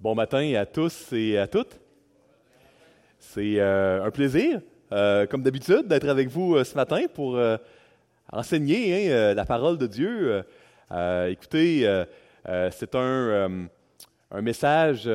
[0.00, 1.80] Bon matin à tous et à toutes.
[3.18, 4.60] C'est euh, un plaisir,
[4.92, 7.36] euh, comme d'habitude, d'être avec vous euh, ce matin pour
[8.30, 10.44] enseigner hein, la parole de Dieu.
[11.26, 12.04] écoutez,
[12.70, 13.68] c'est un,
[14.30, 15.10] un, message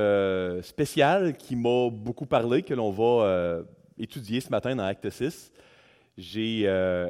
[0.62, 3.64] spécial qui m'a beaucoup parlé, que l'on va
[3.98, 5.54] étudier ce matin dans Acte 6.
[6.18, 6.68] J'ai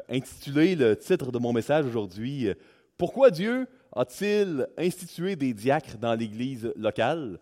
[0.08, 2.54] intitulé le titre de mon message aujourd'hui
[3.00, 3.66] Pourquoi Dieu
[3.96, 7.40] a-t-il institué des diacres dans l'Église locale?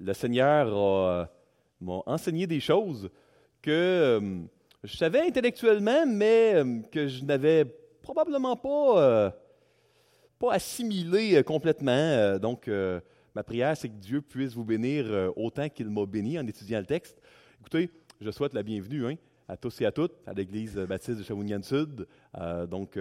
[0.00, 1.28] Le Seigneur
[1.80, 3.10] m'a enseigné des choses
[3.62, 4.40] que euh,
[4.84, 7.64] je savais intellectuellement, mais euh, que je n'avais
[8.02, 9.30] probablement pas, euh,
[10.38, 12.38] pas assimilé complètement.
[12.38, 12.70] donc,
[13.34, 16.86] ma prière, c'est que Dieu puisse vous bénir autant qu'il m'a béni en étudiant le
[16.86, 17.20] texte.
[17.60, 19.14] Écoutez, je souhaite la bienvenue hein,
[19.48, 22.06] à tous et à toutes à l'Église baptiste de Shawinigan-Sud.
[22.70, 22.98] donc,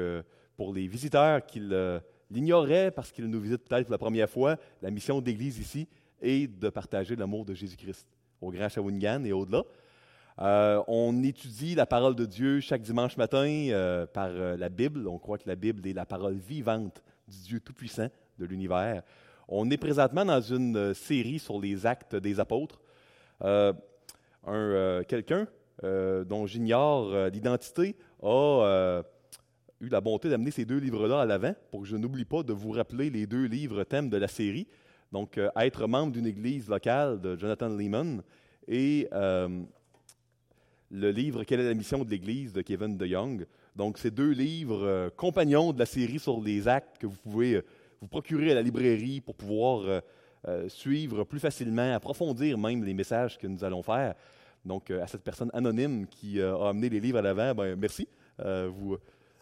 [0.57, 1.61] pour les visiteurs qui
[2.29, 5.87] l'ignoraient parce qu'ils nous visitent peut-être pour la première fois, la mission d'Église ici,
[6.21, 8.07] et de partager l'amour de Jésus-Christ
[8.41, 9.63] au Grand Shawinigan et au-delà.
[10.39, 15.07] Euh, on étudie la parole de Dieu chaque dimanche matin euh, par euh, la Bible.
[15.07, 19.01] On croit que la Bible est la parole vivante du Dieu Tout-Puissant de l'univers.
[19.47, 22.79] On est présentement dans une série sur les actes des apôtres.
[25.07, 25.47] quelqu'un
[25.81, 29.01] dont j'ignore l'identité a
[29.79, 32.51] eu la bonté d'amener ces deux livres-là à l'avant pour que je n'oublie pas de
[32.51, 34.67] vous rappeler les deux livres thèmes de la série.
[35.11, 38.21] Donc, euh, être membre d'une église locale de Jonathan Lehman
[38.67, 39.63] et euh,
[40.91, 43.45] le livre Quelle est la mission de l'Église de Kevin DeYoung.
[43.75, 47.61] Donc, ces deux livres euh, compagnons de la série sur les actes que vous pouvez
[48.01, 50.03] vous procurer à la librairie pour pouvoir
[50.67, 54.13] suivre plus facilement, approfondir même les messages que nous allons faire.
[54.63, 58.07] Donc, à cette personne anonyme qui a amené les livres à l'avant, ben, merci.
[58.37, 58.97] vous,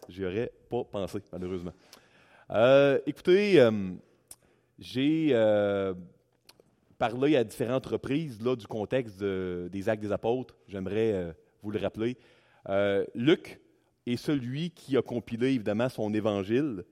[0.08, 1.72] j'y aurais pas pensé, malheureusement.
[3.06, 3.60] écoutez,
[4.78, 5.94] j'ai euh,
[6.98, 10.56] parlé à différentes reprises là, du contexte des actes des apôtres.
[10.68, 11.32] J'aimerais euh,
[11.62, 12.16] vous le rappeler.
[12.68, 13.60] Euh, Luc
[14.06, 16.84] est celui qui a compilé évidemment son évangile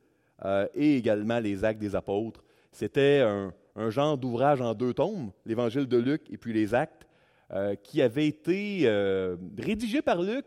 [0.75, 2.45] et également les actes des apôtres.
[2.71, 7.07] C'était un, un, genre d'ouvrage en deux tomes, l'évangile de Luc et puis les actes,
[7.85, 8.87] qui avait été
[9.57, 10.45] rédigé par Luc,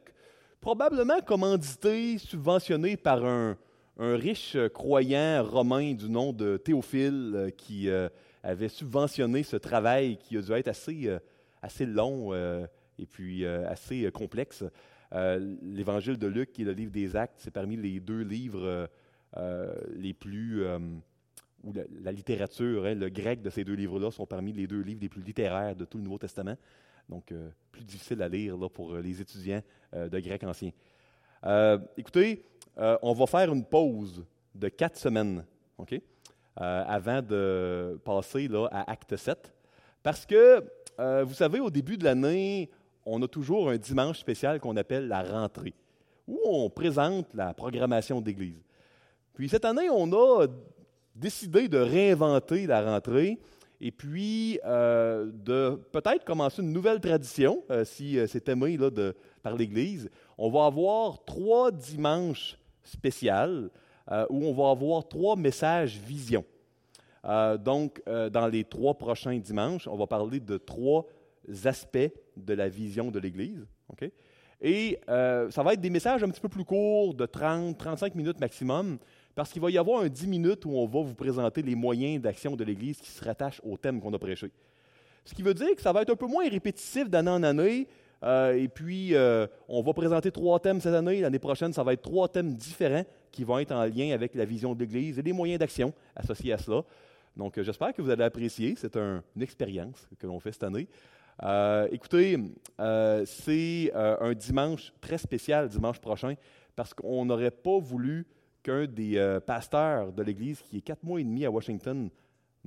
[0.60, 3.58] probablement commandité, subventionné par un,
[4.00, 8.10] un riche croyant romain du nom de Théophile euh, qui euh,
[8.44, 12.34] avait subventionné ce travail qui a dû être assez, euh, long
[13.00, 14.64] et puis assez complexe.
[15.12, 18.90] L'Évangile de Luc et le livre des Actes, c'est parmi les deux livres
[19.96, 20.66] les plus
[21.64, 25.02] ou la, littérature, hein, le grec de ces deux livres-là sont parmi les deux livres
[25.02, 26.56] les plus littéraires de tout le Nouveau Testament.
[27.10, 27.34] Donc,
[27.72, 29.62] plus difficile à lire pour les étudiants
[29.94, 30.72] de grec ancien.
[31.98, 32.46] écoutez,
[32.80, 34.24] euh, on va faire une pause
[34.54, 35.44] de quatre semaines,
[35.78, 35.94] OK?
[35.94, 39.52] Euh, avant de passer là, à Acte 7.
[40.04, 40.64] Parce que,
[41.00, 42.70] euh, vous savez, au début de l'année,
[43.06, 45.74] on a toujours un dimanche spécial qu'on appelle la rentrée,
[46.28, 48.64] où on présente la programmation d'Église.
[49.34, 50.48] Puis cette année, on a
[51.16, 53.40] décidé de réinventer la rentrée
[53.80, 60.10] et puis de peut-être commencer une nouvelle tradition, si c'est aimé là, de, par l'Église.
[60.40, 63.70] On va avoir trois dimanches spécial
[64.12, 66.46] euh, où on va avoir trois messages vision.
[67.26, 71.06] Euh, donc, euh, dans les trois prochains dimanches, on va parler de trois
[71.66, 73.66] aspects de la vision de l'Église.
[74.60, 78.40] Et ça va être des messages un petit peu plus courts, de 30, 35 minutes
[78.40, 78.98] maximum,
[79.36, 82.22] parce qu'il va y avoir un 10 minutes où on va vous présenter les moyens
[82.22, 84.52] d'action de l'Église qui se rattachent au thème qu'on a prêché.
[85.26, 87.88] Ce qui veut dire que ça va être un peu moins répétitif d'année en année,
[88.24, 91.22] euh, et puis, euh, on va présenter trois thèmes cette année.
[91.22, 94.46] L'année prochaine, ça va être trois thèmes différents qui vont être en lien avec la
[94.46, 96.82] vision de l'Église et les moyens d'action associés à cela.
[97.36, 98.76] Donc, euh, j'espère que vous allez apprécier.
[98.78, 100.88] C'est une expérience que l'on fait cette année.
[101.92, 102.38] écoutez,
[103.26, 106.34] c'est un dimanche très spécial, dimanche prochain,
[106.76, 108.26] parce qu'on n'aurait pas voulu
[108.64, 112.10] qu'un des pasteurs de l'Église, qui est quatre mois et demi à Washington,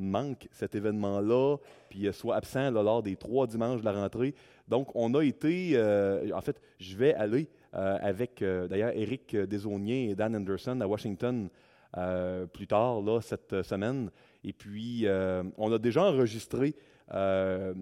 [0.00, 1.56] manque cet événement-là,
[1.88, 4.35] puis soit absent lors des trois dimanches de la rentrée.
[4.70, 9.37] Donc, on a été, euh, en fait, je vais aller euh, avec euh, d'ailleurs Eric
[9.37, 11.49] Desaunier et Dan Anderson à Washington
[12.52, 14.12] plus tard, là, cette semaine.
[14.44, 15.06] Et puis,
[15.58, 16.76] on a déjà enregistré,
[17.11, 17.75] dans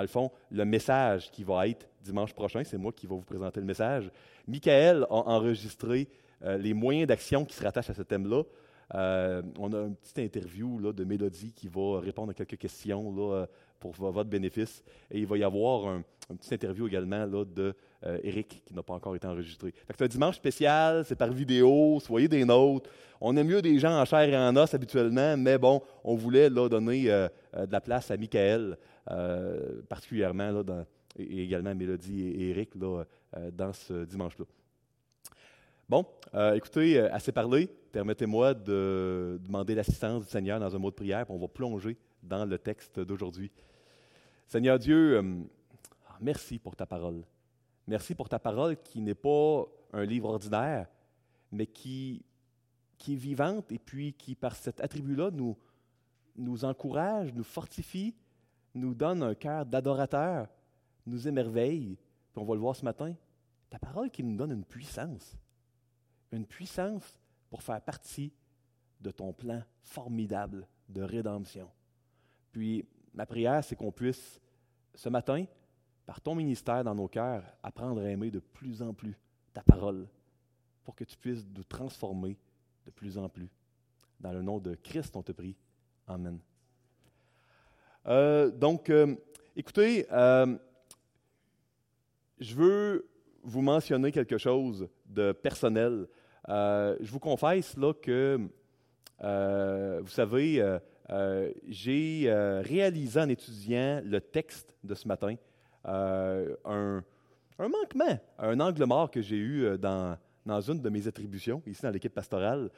[0.00, 2.62] le fond, le message qui va être dimanche prochain.
[2.62, 4.12] C'est moi qui vais vous présenter le message.
[4.46, 6.06] Michael a enregistré
[6.40, 8.44] les moyens d'action qui se rattachent à ce thème-là.
[8.94, 13.14] Euh, on a une petite interview là, de Mélodie qui va répondre à quelques questions
[13.14, 13.46] là,
[13.78, 14.82] pour votre bénéfice.
[15.10, 17.74] Et il va y avoir un, une petite interview également là, de
[18.04, 19.72] euh, Eric qui n'a pas encore été enregistré.
[19.88, 22.90] C'est un dimanche spécial, c'est par vidéo, soyez des nôtres.
[23.20, 26.50] On aime mieux des gens en chair et en os habituellement, mais bon, on voulait
[26.50, 28.76] là, donner euh, euh, de la place à Michael,
[29.88, 30.84] particulièrement là,
[31.18, 33.04] et également à Mélodie et Eric là,
[33.52, 34.44] dans ce dimanche-là.
[35.88, 36.04] Bon,
[36.54, 37.70] écoutez, assez parlé.
[37.98, 41.98] Permettez-moi de demander l'assistance du Seigneur dans un mot de prière, puis on va plonger
[42.22, 43.50] dans le texte d'aujourd'hui.
[44.46, 45.20] Seigneur Dieu,
[46.20, 47.24] merci pour ta parole.
[47.88, 50.86] Merci pour ta parole qui n'est pas un livre ordinaire,
[51.50, 52.24] mais qui,
[52.98, 55.58] qui est vivante et puis qui, par cet attribut-là, nous,
[56.36, 58.14] nous encourage, nous fortifie,
[58.76, 60.46] nous donne un cœur d'adorateur,
[61.04, 61.98] nous émerveille.
[62.32, 63.12] Puis on va le voir ce matin.
[63.68, 65.36] Ta parole qui nous donne une puissance.
[66.30, 67.18] Une puissance
[67.50, 68.32] pour faire partie
[69.00, 71.70] de ton plan formidable de rédemption.
[72.52, 72.84] Puis
[73.14, 74.40] ma prière, c'est qu'on puisse,
[74.94, 75.44] ce matin,
[76.06, 79.16] par ton ministère dans nos cœurs, apprendre à aimer de plus en plus
[79.52, 80.08] ta parole,
[80.84, 82.38] pour que tu puisses nous transformer
[82.86, 83.50] de plus en plus.
[84.18, 85.54] Dans le nom de Christ, on te prie.
[86.06, 86.38] Amen.
[88.06, 89.14] Euh, donc, euh,
[89.54, 90.56] écoutez, euh,
[92.40, 93.08] je veux
[93.42, 96.08] vous mentionner quelque chose de personnel.
[96.48, 98.40] Je vous confesse là que,
[99.20, 100.78] vous savez,
[101.68, 102.32] j'ai
[102.64, 105.36] réalisé en étudiant le texte de ce matin
[105.86, 107.02] euh, un,
[107.58, 111.82] manquement, un angle mort que j'ai eu euh, dans, dans une de mes attributions, ici
[111.82, 112.70] dans l'équipe pastorale.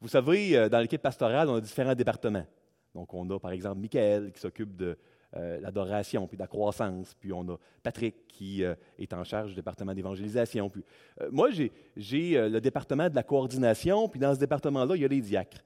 [0.00, 2.46] Vous savez, euh, dans l'équipe pastorale, on a différents départements.
[2.94, 4.96] Donc, on a par exemple Michael qui s'occupe de
[5.34, 7.14] l'adoration puis de la croissance.
[7.14, 10.70] Puis on a Patrick qui est en charge du département d'évangélisation.
[10.70, 10.84] Puis
[11.30, 14.08] moi, j'ai le département de la coordination.
[14.08, 15.64] Puis dans ce département-là, il y a les diacres.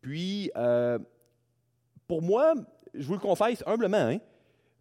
[0.00, 0.50] Puis,
[2.06, 2.54] pour moi,
[2.94, 4.18] je vous le confesse humblement, hein,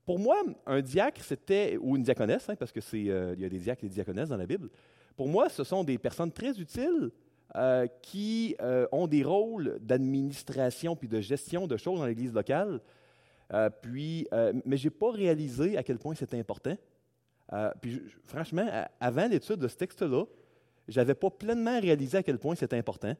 [0.09, 3.59] pour moi, un diacre, c'était, ou une diaconesse, hein, parce qu'il euh, y a des
[3.59, 4.69] diacres et des diaconesses dans la Bible,
[5.15, 7.11] pour moi, ce sont des personnes très utiles
[7.55, 12.81] euh, qui euh, ont des rôles d'administration puis de gestion de choses dans l'Église locale.
[13.81, 14.27] Puis,
[14.65, 16.77] mais je n'ai pas réalisé à quel point c'était important.
[17.81, 18.67] puis, franchement,
[18.99, 20.25] avant l'étude de ce texte-là,
[20.87, 23.15] je n'avais pas pleinement réalisé à quel point c'était important.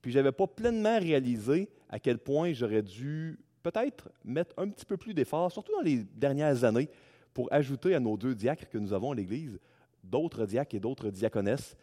[0.00, 4.84] Puis, je n'avais pas pleinement réalisé à quel point j'aurais dû peut-être mettre un petit
[4.84, 6.88] peu plus d'efforts, surtout dans les dernières années,
[7.32, 9.58] pour ajouter à nos deux diacres que nous avons à l'Église,
[10.02, 11.76] d'autres diacres et d'autres diaconesses.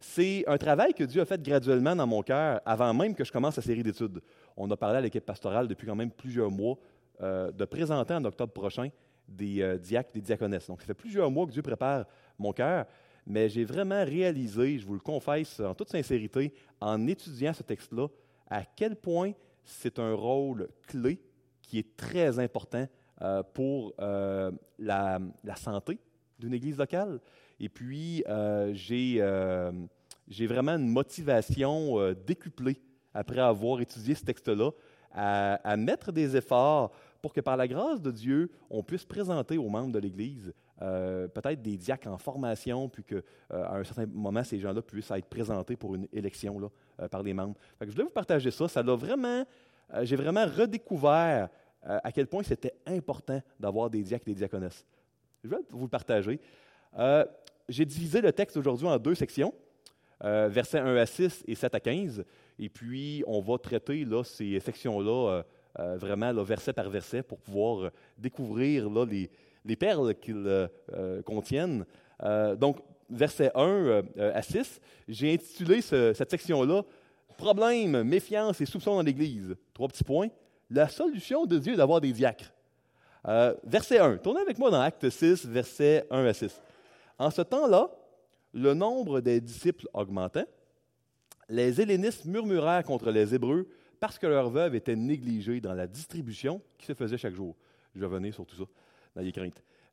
[0.00, 3.32] C'est un travail que Dieu a fait graduellement dans mon cœur avant même que je
[3.32, 4.20] commence la série d'études.
[4.56, 6.78] On a parlé à l'équipe pastorale depuis quand même plusieurs mois
[7.22, 8.88] euh, de présenter en octobre prochain
[9.28, 10.66] des euh, des diaconesses.
[10.66, 12.06] Donc, ça fait plusieurs mois que Dieu prépare
[12.38, 12.86] mon cœur,
[13.26, 18.08] mais j'ai vraiment réalisé, je vous le confesse en toute sincérité, en étudiant ce texte-là,
[18.48, 19.32] à quel point
[19.64, 21.20] c'est un rôle clé
[21.62, 22.86] qui est très important
[23.22, 25.20] euh, pour euh, la,
[25.54, 25.98] santé
[26.38, 27.20] d'une église locale.
[27.60, 32.80] Et puis, euh, j'ai vraiment une motivation décuplée
[33.12, 34.70] après avoir étudié ce texte-là
[35.12, 39.68] à, mettre des efforts pour que par la grâce de Dieu, on puisse présenter aux
[39.68, 43.20] membres de l'Église peut-être des diacres en formation, puis qu'à
[43.50, 47.54] un certain moment, ces gens-là puissent être présentés pour une élection là, par les membres.
[47.82, 48.66] je voulais vous partager ça.
[48.66, 49.44] Ça l'a vraiment
[49.94, 51.48] euh, j'ai vraiment redécouvert
[51.86, 54.84] euh, à quel point c'était important d'avoir des diacres et des diaconesses.
[55.42, 56.40] Je vais vous le partager.
[56.98, 57.24] Euh,
[57.68, 59.54] j'ai divisé le texte aujourd'hui en deux sections,
[60.20, 62.24] versets 1 à 6 et 7 à 15.
[62.58, 65.42] Et puis, on va traiter là, ces sections-là
[65.76, 69.30] vraiment verset par verset pour pouvoir découvrir là, les,
[69.64, 70.68] les, perles qu'ils
[71.24, 71.84] contiennent.
[72.58, 72.78] donc,
[73.08, 76.82] verset 1 à 6, j'ai intitulé cette section-là
[77.40, 79.56] Problème, méfiance et soupçon dans l'Église.
[79.72, 80.28] Trois petits points.
[80.68, 82.52] La solution de Dieu est d'avoir des diacres.
[83.26, 84.18] Euh, verset 1.
[84.18, 86.60] Tournez avec moi dans Acte 6, versets 1 à 6.
[87.18, 87.90] En ce temps-là,
[88.52, 90.44] le nombre des disciples augmentait.
[91.48, 93.66] Les Hellénistes murmurèrent contre les Hébreux
[94.00, 97.54] parce que leurs veuves étaient négligées dans la distribution qui se faisait chaque jour.
[97.94, 98.64] Je vais venir sur tout ça
[99.14, 99.32] dans les.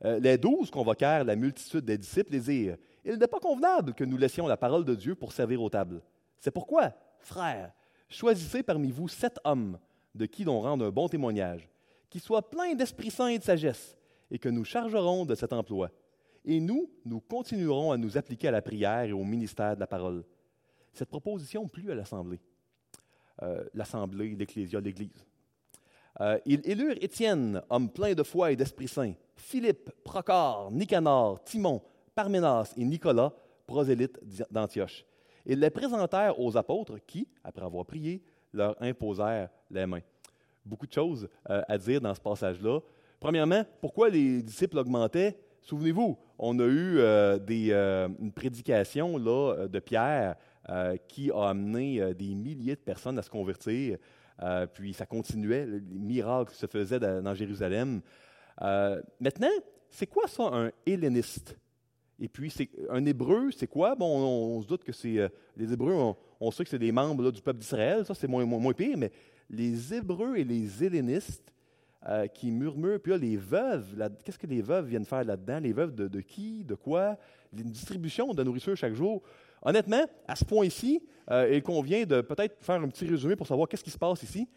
[0.06, 4.04] Euh, les douze convoquèrent la multitude des disciples et dirent Il n'est pas convenable que
[4.04, 6.02] nous laissions la parole de Dieu pour servir aux tables.
[6.40, 7.74] C'est pourquoi Frères,
[8.08, 9.80] choisissez parmi vous sept hommes
[10.16, 11.68] de qui l'on rende un bon témoignage,
[12.10, 13.98] qui soient pleins d'Esprit Saint et de sagesse,
[14.32, 15.90] et que nous chargerons de cet emploi.
[16.46, 19.88] Et nous, nous continuerons à nous appliquer à la prière et au ministère de la
[19.88, 20.24] parole.
[20.94, 22.40] Cette proposition plut à l'Assemblée.
[23.44, 25.26] Euh, L'Assemblée, l'Ecclésia, l'Église.
[26.22, 31.82] Euh, ils élurent Étienne, homme plein de foi et d'Esprit Saint, Philippe, Procor, Nicanor, Timon,
[32.16, 33.32] Parménas et Nicolas,
[33.68, 35.06] prosélytes d'Antioche.
[35.46, 40.02] Ils les présentèrent aux apôtres qui, après avoir prié, leur imposèrent les mains.
[40.66, 42.80] Beaucoup de choses euh, à dire dans ce passage-là.
[43.20, 45.38] Premièrement, pourquoi les disciples augmentaient?
[45.62, 46.96] Souvenez-vous, on a eu
[47.42, 50.36] des, euh, une prédication là, de Pierre
[51.08, 53.98] qui a amené des milliers de personnes à se convertir.
[54.74, 58.02] puis ça continuait, les miracles se faisaient dans Jérusalem.
[58.60, 59.52] maintenant,
[59.90, 61.58] c'est quoi ça, un helléniste?
[62.20, 63.96] Et puis, c'est, un hébreu, c'est quoi?
[63.96, 65.20] Bon, on, se doute que c'est.
[65.20, 68.44] Euh, les Hébreux, on, sait que c'est des membres du peuple d'Israël, ça c'est moins,
[68.46, 69.12] moins, pire, mais
[69.50, 71.54] les Hébreux et les Hellénistes
[72.08, 75.60] euh, qui murmurent, puis là, les veuves, qu'est-ce que les veuves viennent faire là-dedans?
[75.60, 76.64] Les veuves de, qui?
[76.64, 77.18] De quoi?
[77.56, 79.22] Une distribution de nourriture chaque jour.
[79.62, 83.68] Honnêtement, à ce point-ci, euh, il convient de peut-être faire un petit résumé pour savoir
[83.68, 84.48] qu'est-ce qui se passe ici.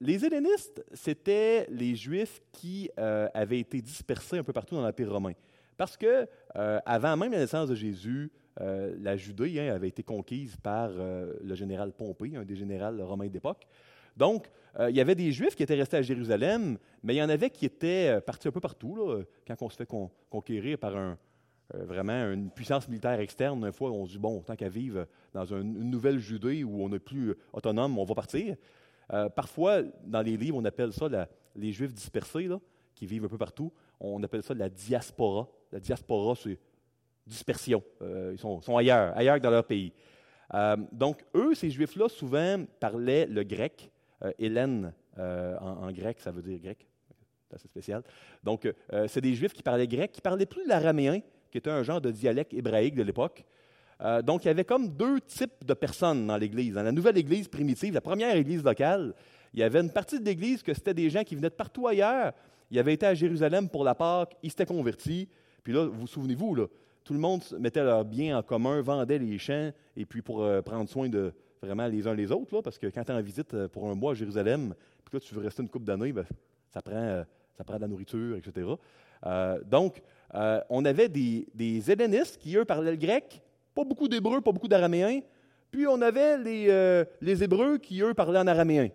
[0.00, 5.32] les Hellénistes, c'était les Juifs qui avaient été dispersés un peu partout dans l'Empire romain.
[5.78, 10.02] Parce que euh, avant même la naissance de Jésus, euh, la Judée hein, avait été
[10.02, 13.66] conquise par euh, le général Pompée, un des généraux romains d'époque.
[14.14, 17.28] Donc, il y avait des Juifs qui étaient restés à Jérusalem, mais il y en
[17.28, 19.24] avait qui étaient partis un peu partout.
[19.46, 19.88] Quand on se fait
[20.28, 21.16] conquérir par un,
[21.74, 25.44] vraiment une puissance militaire externe, une fois, on se dit, bon, tant qu'à vivre dans
[25.44, 28.56] une, nouvelle Judée où on n'est plus autonome, on va partir.
[29.36, 31.08] parfois, dans les livres, on appelle ça
[31.54, 32.48] les Juifs dispersés,
[32.94, 33.72] qui vivent un peu partout.
[34.00, 35.48] On appelle ça la diaspora.
[35.72, 36.58] La diaspora, c'est
[37.28, 37.82] dispersion.
[38.02, 39.92] Euh, ils sont, ailleurs, ailleurs que dans leur pays.
[40.54, 43.90] Euh, donc, eux, ces Juifs-là, souvent parlaient le grec.
[44.24, 46.86] Euh, Hélène, en, grec, ça veut dire grec.
[47.48, 48.04] C'est assez spécial.
[48.44, 48.72] Donc,
[49.08, 52.10] c'est des Juifs qui parlaient grec, qui parlaient plus l'araméen, qui était un genre de
[52.10, 53.44] dialecte hébraïque de l'époque.
[54.22, 56.74] donc, il y avait comme deux types de personnes dans l'Église.
[56.74, 59.14] Dans la nouvelle Église primitive, la première Église locale,
[59.54, 61.86] il y avait une partie de l'Église que c'était des gens qui venaient de partout
[61.88, 62.32] ailleurs.
[62.70, 65.28] Ils avaient été à Jérusalem pour la Pâque, ils s'étaient convertis,
[65.62, 66.66] puis là, vous souvenez-vous, là,
[67.04, 70.60] tout le monde mettait leurs biens en commun, vendait les champs, et puis pour euh,
[70.60, 73.22] prendre soin de vraiment les uns les autres, là, parce que quand tu es en
[73.22, 74.74] visite euh, pour un mois à Jérusalem,
[75.04, 76.26] puis là, tu veux rester une couple d'années, ben,
[76.72, 77.24] ça, prend, euh,
[77.56, 78.66] ça prend de la nourriture, etc.
[79.64, 80.02] donc,
[80.32, 81.82] on avait des, des
[82.38, 83.42] qui, eux, parlaient le grec,
[83.74, 85.20] pas beaucoup d'hébreux, pas beaucoup d'araméens,
[85.70, 88.88] puis on avait les, les hébreux qui, eux, parlaient en araméen.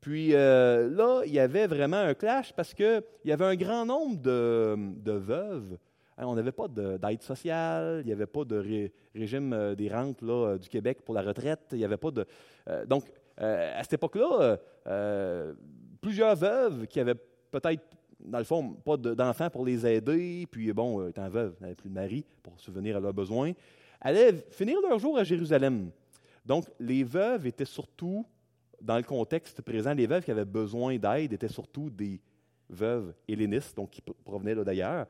[0.00, 4.20] Puis là, il y avait vraiment un clash parce qu'il y avait un grand nombre
[4.20, 5.78] de, veuves
[6.18, 10.20] Hein, on n'avait pas d'aide sociale, il n'y avait pas de régime euh, des rentes
[10.20, 12.26] là, euh, du Québec pour la retraite, il n'y avait pas de.
[12.68, 13.04] Euh, donc,
[13.38, 14.58] à cette époque-là,
[16.00, 17.16] plusieurs veuves qui avaient
[17.50, 17.82] peut-être,
[18.24, 21.94] dans le fond, pas d'enfants pour les aider, puis bon, étant veuves, n'avaient plus de
[21.94, 23.52] mari pour subvenir à leurs besoins,
[24.00, 25.90] allaient finir leur jour à Jérusalem.
[26.44, 28.26] Donc, les veuves étaient surtout,
[28.80, 32.20] dans le contexte présent, les veuves qui avaient besoin d'aide étaient surtout des
[32.68, 35.06] veuves hellénistes, donc qui provenaient d'ailleurs.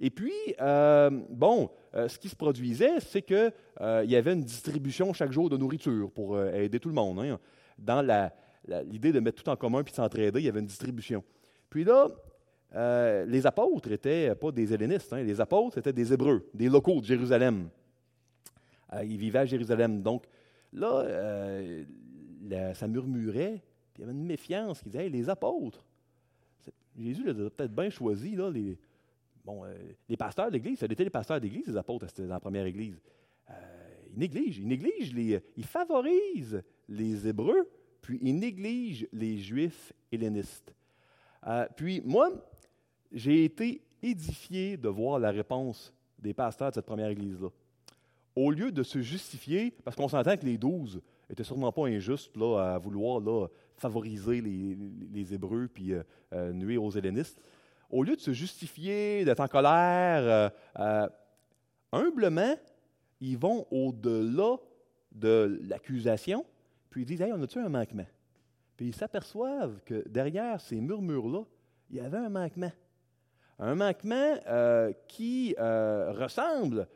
[0.00, 4.44] Et puis, euh, bon, euh, ce qui se produisait, c'est qu'il euh, y avait une
[4.44, 7.18] distribution chaque jour de nourriture pour aider tout le monde.
[7.18, 7.38] Hein.
[7.76, 8.06] Dans
[8.84, 11.24] l'idée de mettre tout en commun puis de s'entraider, il y avait une distribution.
[11.68, 12.08] Puis là,
[12.74, 15.12] les apôtres n'étaient pas des hellénistes.
[15.12, 15.22] Hein.
[15.22, 17.68] Les apôtres étaient des Hébreux, des locaux de Jérusalem.
[19.02, 20.02] ils vivaient à Jérusalem.
[20.02, 20.26] Donc,
[20.72, 21.04] là,
[22.74, 23.62] ça murmurait,
[23.94, 25.84] puis il y avait une méfiance qui disait les apôtres.
[26.98, 28.76] Jésus les a peut-être bien choisis, là, les,
[29.48, 29.74] Bon, euh,
[30.10, 33.00] les pasteurs d'église, ça étaient les pasteurs d'église, les apôtres, c'était dans la première église.
[33.48, 33.54] Euh,
[34.12, 37.66] ils négligent, ils négligent, les, ils favorisent les Hébreux,
[38.02, 40.74] puis ils négligent les Juifs hellénistes.
[41.46, 42.30] Euh, puis moi,
[43.12, 47.48] j'ai été édifié de voir la réponse des pasteurs de cette première église-là.
[48.36, 52.36] Au lieu de se justifier, parce qu'on s'entend que les douze n'étaient sûrement pas injustes
[52.36, 54.76] là, à vouloir là, favoriser les,
[55.12, 55.92] les Hébreux puis
[56.32, 57.40] nuire aux hellénistes,
[57.90, 60.48] au lieu de se justifier, d'être en colère, euh,
[60.78, 61.08] euh,
[61.92, 62.54] humblement,
[63.20, 64.56] ils vont au-delà
[65.12, 66.44] de l'accusation,
[66.90, 68.06] puis ils disent Hey, on a-tu un manquement?
[68.76, 71.44] Puis ils s'aperçoivent que derrière ces murmures-là,
[71.90, 72.70] il y avait un manquement.
[73.58, 76.86] Un manquement euh, qui ressemble,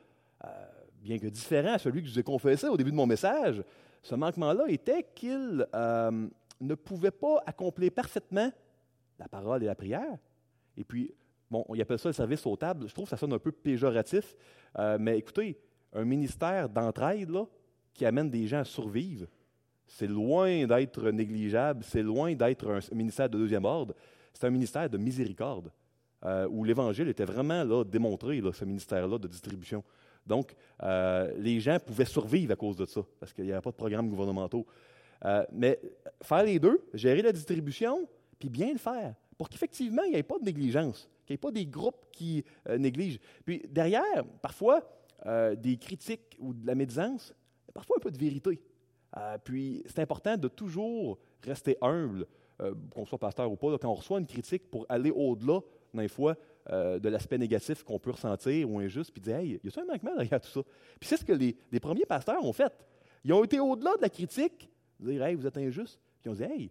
[1.00, 3.62] bien que différent à celui que je vous ai confessé au début de mon message.
[4.02, 8.50] Ce manquement-là était qu'ils ne pouvaient pas accomplir parfaitement
[9.18, 10.18] la parole et la prière,
[10.76, 11.14] et puis,
[11.50, 12.88] bon, on appelle ça le service aux tables.
[12.88, 14.34] Je trouve que ça sonne un peu péjoratif.
[14.78, 15.58] Euh, mais écoutez,
[15.92, 17.44] un ministère d'entraide là,
[17.92, 19.26] qui amène des gens à survivre,
[19.86, 23.94] c'est loin d'être négligeable, c'est loin d'être un ministère de deuxième ordre.
[24.32, 25.70] C'est un ministère de miséricorde,
[26.24, 29.82] euh, où l'Évangile était vraiment là, démontré, ce ministère-là de distribution.
[30.26, 33.70] Donc, euh, les gens pouvaient survivre à cause de ça, parce qu'il n'y avait pas
[33.70, 34.66] de programmes gouvernementaux.
[35.52, 35.80] mais
[36.22, 40.22] faire les deux, gérer la distribution, puis bien le faire pour qu'effectivement, il n'y ait
[40.22, 43.18] pas de négligence, qu'il n'y ait pas des groupes qui euh, négligent.
[43.44, 44.88] Puis derrière, parfois,
[45.26, 47.34] euh, des critiques ou de la médisance,
[47.74, 48.60] parfois un peu de vérité.
[49.42, 52.26] puis c'est important de toujours rester humble,
[52.90, 55.58] qu'on soit pasteur ou pas, quand on reçoit une critique pour aller au-delà,
[55.94, 56.36] des fois,
[56.70, 60.14] de l'aspect négatif qu'on peut ressentir ou injuste, puis dire Hey, y a-t-il un manquement
[60.14, 60.60] derrière tout ça?
[61.00, 62.72] Puis c'est ce que les, premiers pasteurs ont fait.
[63.24, 64.70] Ils ont été au-delà de la critique,
[65.00, 65.98] dire Hey, vous êtes injuste.
[66.20, 66.70] Puis ils ont dit Hey,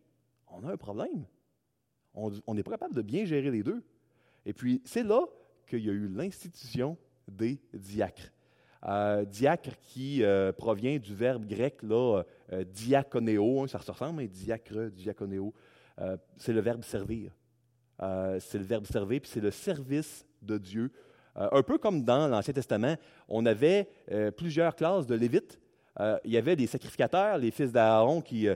[0.50, 1.26] on a un problème.
[2.14, 3.84] On n'est pas capable de bien gérer les deux.
[4.46, 5.26] Et puis, c'est là
[5.68, 6.98] qu'il y a eu l'institution
[7.28, 8.32] des diacres.
[8.88, 14.18] Euh, diacre qui euh, provient du verbe grec là, euh, diaconéo, hein, ça se ressemble,
[14.18, 15.54] mais diacre, diaconéo,
[16.00, 17.32] euh, c'est le verbe servir.
[18.40, 20.92] C'est le verbe servir, puis c'est le service de Dieu.
[21.36, 22.96] un peu comme dans l'Ancien Testament,
[23.28, 23.88] on avait
[24.36, 25.60] plusieurs classes de Lévites.
[26.26, 28.48] il y avait des sacrificateurs, les fils d'Aaron qui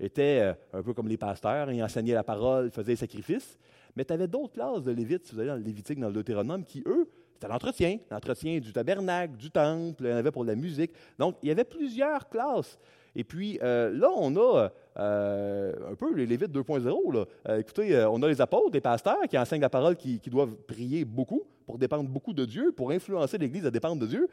[0.00, 3.58] étaient un peu comme les pasteurs, ils enseignaient la parole, faisaient les sacrifices.
[3.96, 6.14] Mais tu avais d'autres classes de Lévites, si vous allez dans le Lévitique, dans le
[6.14, 10.44] Deutéronome, qui, eux, c'était l'entretien, l'entretien du tabernacle, du temple, il y en avait pour
[10.44, 10.92] la musique.
[11.18, 12.78] Donc, il y avait plusieurs classes.
[13.14, 17.26] Et puis, euh, là, on a euh, un peu les Lévites 2.0.
[17.48, 21.04] Euh, écoutez, on a les apôtres, les pasteurs qui enseignent la parole, qui, doivent prier
[21.04, 24.28] beaucoup pour dépendre beaucoup de Dieu, pour influencer l'Église à dépendre de Dieu.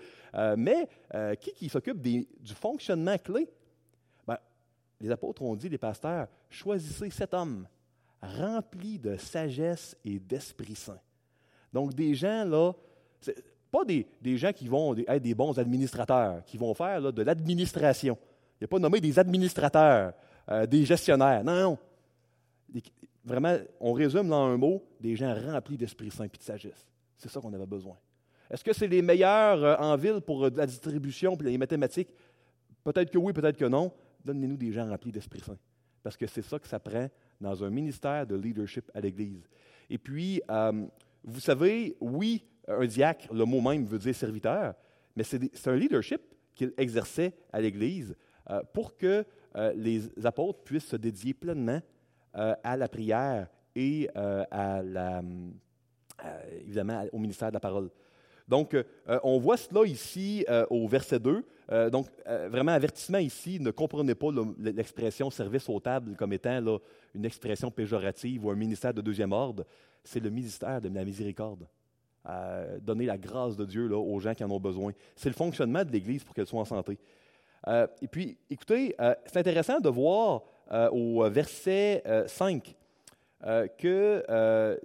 [0.57, 0.87] mais
[1.39, 3.47] qui, qui s'occupe du fonctionnement clé?
[4.27, 4.37] Ben,
[4.99, 7.67] les apôtres ont dit, les pasteurs, choisissez cet homme
[8.21, 10.99] remplis de sagesse et d'Esprit Saint.
[11.73, 12.73] Donc, des gens, là,
[13.71, 14.05] pas des,
[14.37, 18.17] gens qui vont être des bons administrateurs, qui vont faire de l'administration.
[18.59, 20.13] Il a pas nommé des administrateurs,
[20.50, 21.43] euh, des gestionnaires.
[21.43, 21.55] Non,
[22.74, 22.81] non.
[23.24, 26.88] Vraiment, on résume dans un mot, des gens remplis d'Esprit Saint et de sagesse.
[27.17, 27.98] C'est ça qu'on avait besoin.
[28.50, 32.10] Est-ce que c'est les meilleurs euh, en ville pour euh, la distribution et les mathématiques?
[32.83, 33.93] Peut-être que oui, peut-être que non.
[34.25, 35.57] Donnez-nous des gens remplis d'Esprit Saint.
[36.03, 37.07] Parce que c'est ça que ça prend
[37.39, 39.48] dans un ministère de leadership à l'Église.
[39.89, 40.41] Et puis,
[41.24, 44.74] vous savez, oui, un diacre, le mot même veut dire serviteur,
[45.15, 46.21] mais c'est un leadership
[46.55, 48.15] qu'il exerçait à l'Église
[48.74, 51.81] pour que euh, les apôtres puissent se dédier pleinement
[52.34, 55.22] à la prière et à la,
[56.62, 57.89] évidemment au ministère de la parole.
[58.48, 58.74] Donc,
[59.24, 61.43] on voit cela ici au verset 2.
[61.91, 64.29] donc, vraiment, avertissement ici, ne comprenez pas
[64.60, 66.77] l'expression service aux tables comme étant là,
[67.13, 69.65] une expression péjorative ou un ministère de deuxième ordre,
[70.05, 71.67] c'est le ministère de la miséricorde.
[72.79, 74.94] donner la grâce de Dieu là, aux gens qui en ont besoin.
[75.18, 76.98] C'est le fonctionnement de l'Église pour qu'elle soit en santé.
[77.67, 82.75] Euh, et puis, écoutez, euh, c'est intéressant de voir euh, au verset 5
[83.77, 84.77] que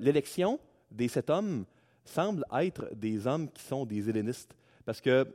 [0.00, 0.58] l'élection
[0.90, 1.64] des sept hommes
[2.04, 4.54] semble être des hommes qui sont des hellénistes.
[4.84, 5.26] Parce que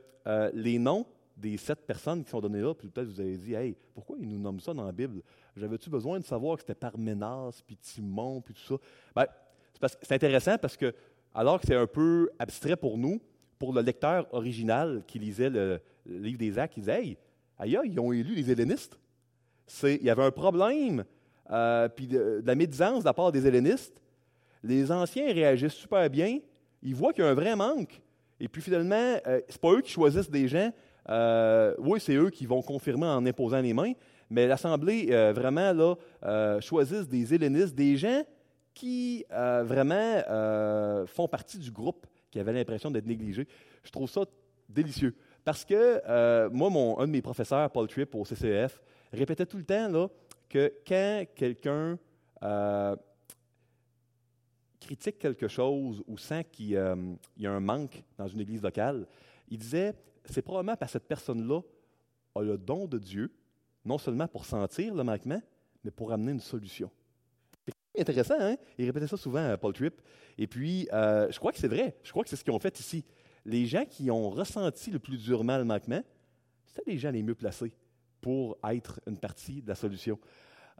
[0.52, 3.74] les noms des sept personnes qui sont données là, puis peut-être vous avez dit, hey,
[3.94, 5.22] pourquoi ils nous nomment ça dans la Bible?
[5.56, 8.82] J'avais-tu besoin de savoir que c'était Parménas, puis Timon, puis tout ça?
[9.14, 10.94] Ben, c'est intéressant parce que,
[11.32, 13.20] alors que c'est un peu abstrait pour nous,
[13.58, 17.18] pour le lecteur original qui lisait le, livre des Actes, il disait, hey,
[17.58, 18.98] aïe, ils ont élu les hellénistes.
[19.84, 21.04] Il y avait un problème,
[21.50, 24.00] euh, puis de, la médisance de la part des hellénistes.
[24.62, 26.38] Les anciens réagissent super bien.
[26.82, 28.00] Ils voient qu'il y a un vrai manque.
[28.40, 28.94] Et puis finalement,
[29.26, 30.72] euh, ce n'est pas eux qui choisissent des gens.
[31.08, 33.92] Euh, oui, c'est eux qui vont confirmer en imposant les mains,
[34.30, 38.22] mais l'Assemblée, euh, vraiment, là, choisissent des hellénistes, des gens
[38.72, 40.22] qui vraiment
[41.06, 43.46] font partie du groupe qui avait l'impression d'être négligé.
[43.82, 44.22] Je trouve ça
[44.68, 45.14] délicieux.
[45.50, 48.80] Parce que moi, mon, un de mes professeurs, Paul Tripp, au CCF,
[49.12, 50.06] répétait tout le temps là,
[50.48, 51.98] que quand quelqu'un
[54.78, 59.08] critique quelque chose ou sent qu'il y a un manque dans une église locale,
[59.48, 59.92] il disait,
[60.24, 61.62] c'est probablement parce que cette personne-là
[62.36, 63.32] a le don de Dieu
[63.84, 65.42] non seulement pour sentir le manquement,
[65.82, 66.92] mais pour amener une solution.
[67.92, 68.56] C'est intéressant, hein?
[68.78, 70.00] Il répétait ça souvent à Paul Tripp.
[70.38, 71.96] Et puis, euh, je crois que c'est vrai.
[72.04, 73.04] Je crois que c'est ce qu'ils ont fait ici.
[73.44, 76.02] Les gens qui ont ressenti le plus durement le manquement,
[76.66, 77.72] c'était les gens les mieux placés
[78.20, 80.18] pour être une partie de la solution.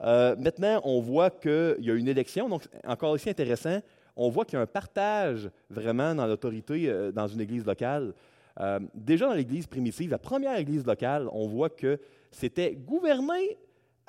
[0.03, 2.49] Euh, maintenant, on voit qu'il y a une élection.
[2.49, 3.81] Donc, encore ici intéressant,
[4.17, 8.13] on voit qu'il y a un partage vraiment dans l'autorité euh, dans une église locale.
[8.95, 11.99] déjà dans l'église primitive, la première église locale, on voit que
[12.31, 13.59] c'était gouverné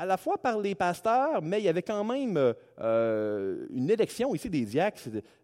[0.02, 4.34] à la fois par les pasteurs, mais il y avait quand même euh, une élection
[4.34, 5.00] ici des diacres.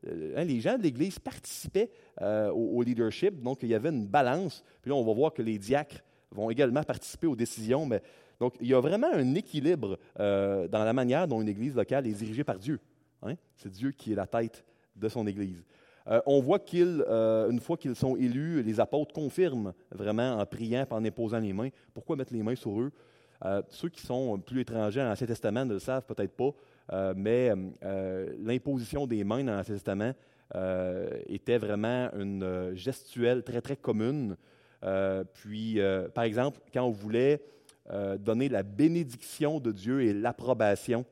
[0.08, 1.92] Euh, hein, les gens de l'Église participaient
[2.24, 4.64] euh, au, leadership, donc il y avait une balance.
[4.82, 7.88] Puis là, on va voir que les diacres vont également participer aux décisions.
[8.40, 12.14] Donc, il y a vraiment un équilibre dans la manière dont une Église locale est
[12.14, 12.80] dirigée par Dieu.
[13.22, 13.36] Hein.
[13.58, 14.66] C'est Dieu qui est la tête
[14.96, 15.64] de son Église.
[16.26, 21.04] On voit qu'une euh, fois qu'ils sont élus, les apôtres confirment vraiment en priant, en
[21.04, 21.70] imposant les mains.
[21.94, 22.92] Pourquoi mettre les mains sur eux?
[23.46, 27.52] Euh, ceux qui sont plus étrangers dans l'Ancien Testament ne le savent peut-être pas, mais
[28.40, 30.14] l'imposition des mains dans l'Ancien Testament
[31.28, 34.38] était vraiment une gestuelle très, très commune.
[35.34, 35.80] puis,
[36.14, 37.42] par exemple, quand on voulait
[38.20, 41.06] donner la bénédiction de Dieu et l'approbation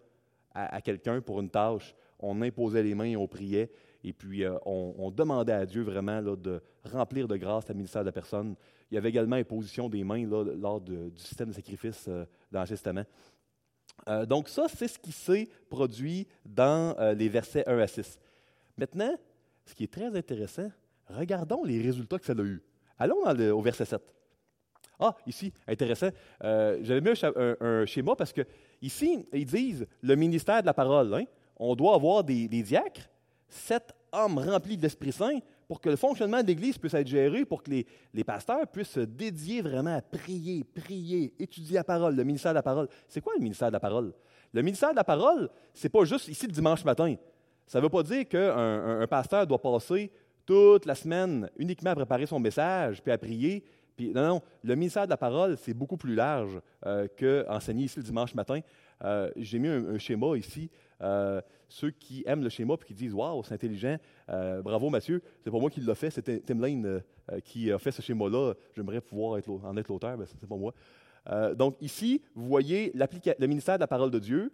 [0.54, 3.70] à, quelqu'un pour une tâche, on imposait les mains et on priait.
[4.08, 8.12] Et puis, on, demandait à Dieu vraiment de remplir de grâce le ministère de la
[8.12, 8.56] personne.
[8.92, 12.08] Il y avait également imposition des mains lors du système de sacrifice
[12.52, 13.06] dans le Testament.
[14.08, 18.20] Euh, donc ça, c'est ce qui s'est produit dans euh, les versets 1 à 6.
[18.78, 19.16] Maintenant,
[19.66, 20.70] ce qui est très intéressant,
[21.08, 22.62] regardons les résultats que ça a eu.
[22.98, 24.02] Allons au verset 7.
[25.00, 26.10] Ah, ici, intéressant.
[26.44, 27.10] Euh, j'avais mis
[27.60, 28.42] un, schéma parce que
[28.82, 31.14] ici, ils disent le ministère de la parole.
[31.14, 31.26] Hein.
[31.58, 33.10] on doit avoir des, des diacres,
[33.50, 37.46] sept hommes remplis de l'Esprit Saint pour que le fonctionnement de l'Église puisse être géré,
[37.46, 37.72] pour que
[38.14, 42.56] les, pasteurs puissent se dédier vraiment à prier, prier, étudier la parole, le ministère de
[42.56, 42.88] la parole.
[43.08, 44.14] C'est quoi le ministère de la parole?
[44.54, 47.16] Le ministère de la parole, c'est pas juste ici le dimanche matin.
[47.68, 50.12] Ça ne veut pas dire qu'un pasteur doit passer
[50.46, 53.64] toute la semaine uniquement à préparer son message, puis à prier.
[53.96, 57.98] Puis, non, non, le ministère de la parole, c'est beaucoup plus large euh, qu'enseigner ici
[57.98, 58.60] le dimanche matin.
[59.04, 60.70] Euh, j'ai mis un, schéma ici.
[61.06, 63.98] Euh, ceux qui aiment le schéma et qui disent Waouh, c'est intelligent,
[64.30, 67.02] euh, bravo Mathieu, c'est pas moi qui l'a fait, c'était Tim Lane
[67.44, 68.54] qui a fait ce schéma-là.
[68.76, 70.74] J'aimerais pouvoir être, en être l'auteur, mais c'est pas moi.
[71.56, 74.52] donc ici, vous voyez le ministère de la parole de Dieu.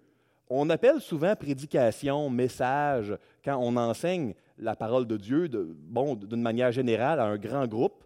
[0.49, 6.71] On appelle souvent prédication, message, quand on enseigne la parole de Dieu, bon, d'une manière
[6.71, 8.05] générale, à un grand groupe.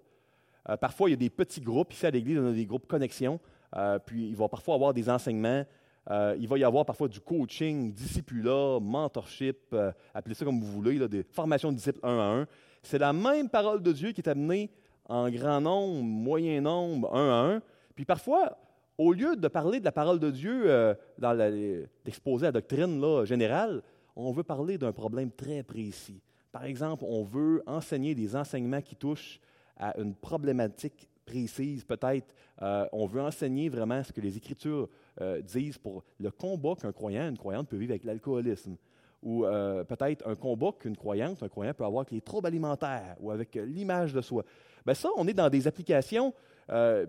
[0.82, 1.94] parfois, il y a des petits groupes.
[1.94, 3.40] Ici, à l'Église, on a des groupes connexion.
[4.06, 5.64] puis, il va parfois avoir des enseignements
[6.12, 10.72] euh, il va y avoir parfois du coaching, discipulat, mentorship, euh, appelez ça comme vous
[10.72, 12.48] voulez, des formations de disciples un à un.
[12.84, 14.70] C'est la même parole de Dieu qui est amenée
[15.10, 17.62] en grand nombre, moyen nombre, un à un.
[17.96, 18.58] Puis parfois,
[18.98, 20.94] au lieu de parler de la parole de Dieu euh,
[22.06, 23.82] l'exposé à la doctrine là, générale,
[24.16, 26.22] on veut parler d'un problème très précis.
[26.52, 29.40] Par exemple, on veut enseigner des enseignements qui touchent
[29.78, 32.34] à une problématique précise, peut-être.
[32.62, 34.90] on veut enseigner vraiment ce que les Écritures
[35.22, 38.76] euh, disent pour le combat qu'un croyant, une croyante peut vivre avec l'alcoolisme,
[39.24, 43.16] ou euh, peut-être un combat qu'une croyante, un croyant peut avoir avec les troubles alimentaires
[43.22, 44.44] ou avec euh, l'image de soi.
[44.86, 46.34] Bien, ça, on est dans des applications.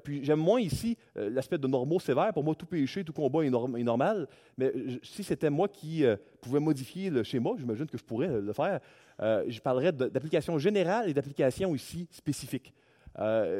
[0.04, 2.32] puis j'aime moins ici l'aspect de normaux sévères.
[2.32, 4.28] Pour moi, tout péché, tout combat est, normal.
[4.56, 6.04] Mais si c'était moi qui
[6.40, 8.80] pouvais modifier le schéma, j'imagine que je pourrais le faire,
[9.18, 12.72] je parlerais d'applications générales et d'applications ici spécifiques.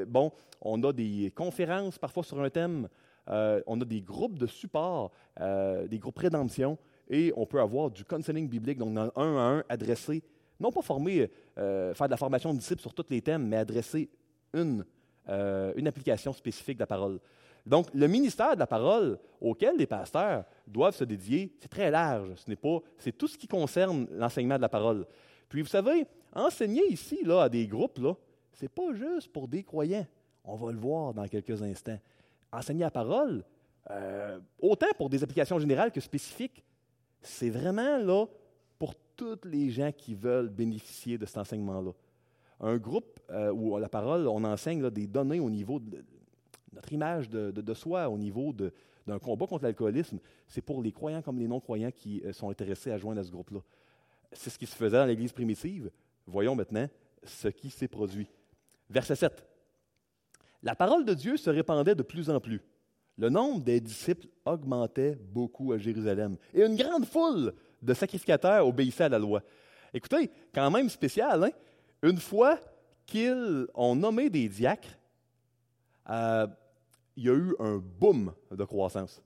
[0.07, 2.88] Bon, on a des conférences parfois sur un thème.
[3.29, 7.90] Euh, on a des groupes de support, euh, des groupes rédemption, et on peut avoir
[7.90, 10.23] du counseling biblique, donc un à un adressé,
[10.61, 13.57] non pas former, euh, faire de la formation de disciples sur tous les thèmes, mais
[13.57, 14.09] adresser
[14.53, 14.85] une,
[15.29, 17.19] une application spécifique de la parole.
[17.66, 22.31] Donc, le ministère de la parole auquel les pasteurs doivent se dédier, c'est très large.
[22.37, 25.05] Ce n'est pas, c'est tout ce qui concerne l'enseignement de la parole.
[25.49, 28.14] Puis, vous savez, enseigner ici là, à des groupes, là,
[28.57, 30.07] c'est pas juste pour des croyants.
[30.45, 31.99] On va le voir dans quelques instants
[32.53, 33.45] enseigner la parole,
[33.90, 36.64] euh, autant pour des applications générales que spécifiques,
[37.21, 38.27] c'est vraiment là
[38.79, 41.92] pour tous les gens qui veulent bénéficier de cet enseignement-là.
[42.61, 46.05] Un groupe euh, où la parole, on enseigne des données au niveau de
[46.73, 51.38] notre image de, soi, au niveau d'un combat contre l'alcoolisme, c'est pour les croyants comme
[51.38, 53.61] les non-croyants qui euh, sont intéressés à joindre à ce groupe-là.
[54.33, 55.90] C'est ce qui se faisait dans l'Église primitive.
[56.27, 56.87] Voyons maintenant
[57.25, 58.29] ce qui s'est produit.
[58.88, 59.46] Verset 7.
[60.62, 62.61] La parole de Dieu se répandait de plus en plus.
[63.18, 66.37] Le nombre des disciples augmentait beaucoup à Jérusalem.
[66.53, 69.42] Et une grande foule de sacrificateurs obéissaient à la loi.
[69.94, 71.51] Écoutez, quand même spécial, hein?
[72.03, 72.59] Une fois
[73.07, 74.99] qu'ils ont nommé des diacres,
[76.11, 76.46] euh,
[77.16, 79.22] il y a eu un boom de croissance.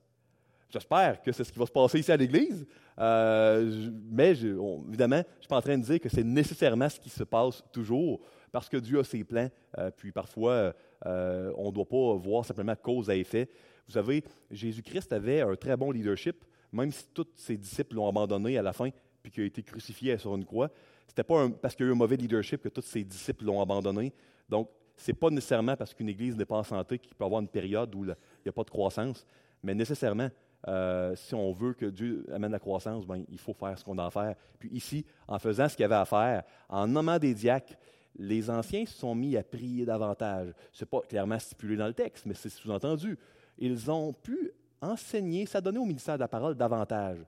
[0.69, 2.65] J'espère que c'est ce qui va se passer ici à l'Église,
[2.97, 6.99] euh, mais évidemment, je ne suis pas en train de dire que c'est nécessairement ce
[6.99, 8.21] qui se passe toujours,
[8.51, 10.73] parce que Dieu a ses plans, euh, puis parfois
[11.05, 13.49] euh, on ne doit pas voir simplement cause à effet.
[13.87, 18.57] Vous savez, Jésus-Christ avait un très bon leadership, même si tous ses disciples l'ont abandonné
[18.57, 18.89] à la fin,
[19.21, 20.69] puis qu'il a été crucifié sur une croix.
[21.07, 23.45] Ce n'était pas parce qu'il y a eu un mauvais leadership que tous ses disciples
[23.45, 24.13] l'ont abandonné.
[24.47, 27.41] Donc, ce n'est pas nécessairement parce qu'une Église n'est pas en santé qu'il peut avoir
[27.41, 29.25] une période où il n'y a pas de croissance,
[29.63, 30.29] mais nécessairement,
[30.67, 33.97] euh, si on veut que Dieu amène la croissance, ben, il faut faire ce qu'on
[33.97, 34.35] a à faire.
[34.59, 37.73] Puis ici, en faisant ce qu'il y avait à faire, en nommant des diacres,
[38.17, 40.53] les anciens se sont mis à prier davantage.
[40.71, 43.17] Ce n'est pas clairement stipulé dans le texte, mais c'est sous-entendu.
[43.57, 47.19] Ils ont pu enseigner, s'adonner au ministère de la parole davantage.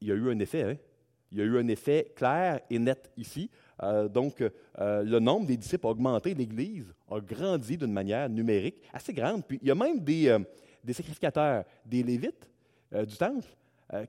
[0.00, 0.76] Il y a eu un effet, hein?
[1.32, 3.48] Il y a eu un effet clair et net ici.
[3.82, 8.76] Euh, donc, euh, le nombre des disciples a augmenté, l'Église a grandi d'une manière numérique
[8.92, 9.42] assez grande.
[9.46, 10.40] Puis, il y a même des, euh,
[10.84, 12.48] des sacrificateurs, des Lévites
[12.92, 13.48] du Temple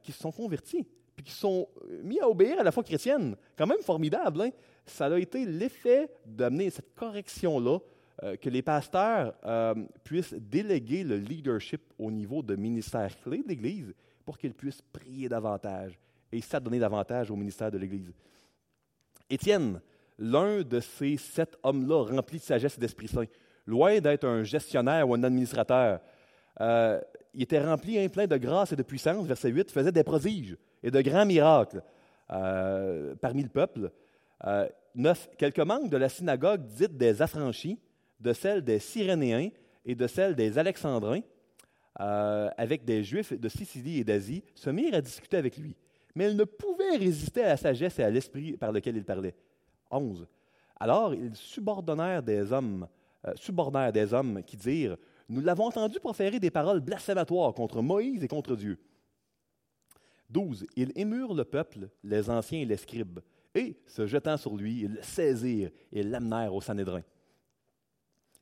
[0.01, 1.69] qui se sont convertis, puis qui sont
[2.03, 3.37] mis à obéir à la foi chrétienne.
[3.57, 4.49] Quand même formidable, hein?
[4.85, 7.79] Ça a été l'effet d'amener cette correction-là
[8.41, 9.33] que les pasteurs
[10.03, 13.93] puissent déléguer le leadership au niveau de ministères clés de l'Église
[14.23, 15.99] pour qu'ils puissent prier davantage
[16.31, 18.13] et s'adonner davantage au ministère de l'Église.
[19.29, 19.81] Étienne,
[20.17, 23.25] l'un de ces sept hommes-là, rempli de sagesse et d'Esprit Saint,
[23.65, 25.99] loin d'être un gestionnaire ou un administrateur,
[26.61, 26.99] euh,
[27.33, 30.57] il était rempli un plein de grâce et de puissance, verset 8, faisait des prodiges
[30.83, 31.81] et de grands miracles
[32.31, 33.91] euh, parmi le peuple.
[34.45, 34.67] Euh,
[35.37, 37.79] quelques membres de la synagogue dite des affranchis,
[38.19, 39.49] de celle des Cyrénéens
[39.85, 41.21] et de celle des Alexandrins,
[41.95, 45.75] avec des Juifs de Sicilie et d'Asie, se mirent à discuter avec lui.
[46.15, 49.35] Mais ils ne pouvaient résister à la sagesse et à l'esprit par lequel il parlait.
[49.91, 50.27] 11.
[50.79, 52.87] Alors ils subordonnèrent des hommes,
[53.35, 54.97] subordonnèrent des hommes qui dirent
[55.29, 58.77] nous l'avons entendu proférer des paroles blasphématoires contre Moïse et contre Dieu.
[60.29, 60.65] 12.
[60.75, 63.19] Ils émurent le peuple, les anciens et les scribes,
[63.55, 67.03] et, se jetant sur lui, ils le saisirent et l'amenèrent au Sanhédrin.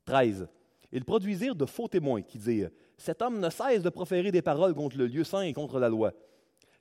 [0.06, 0.48] 13.
[0.92, 4.74] Ils produisirent de faux témoins qui dirent Cet homme ne cesse de proférer des paroles
[4.74, 6.14] contre le lieu saint et contre la loi.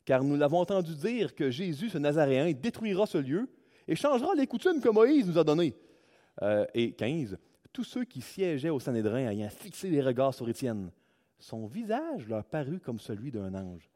[0.04, 3.48] Car nous l'avons entendu dire que Jésus, ce Nazaréen, détruira ce lieu
[3.86, 5.74] et changera les coutumes que Moïse nous a données.
[6.42, 7.36] Euh, et 15
[7.72, 10.90] tous ceux qui siégeaient au Sanhédrin ayant fixé les regards sur Étienne.
[11.38, 13.88] Son visage leur parut comme celui d'un ange.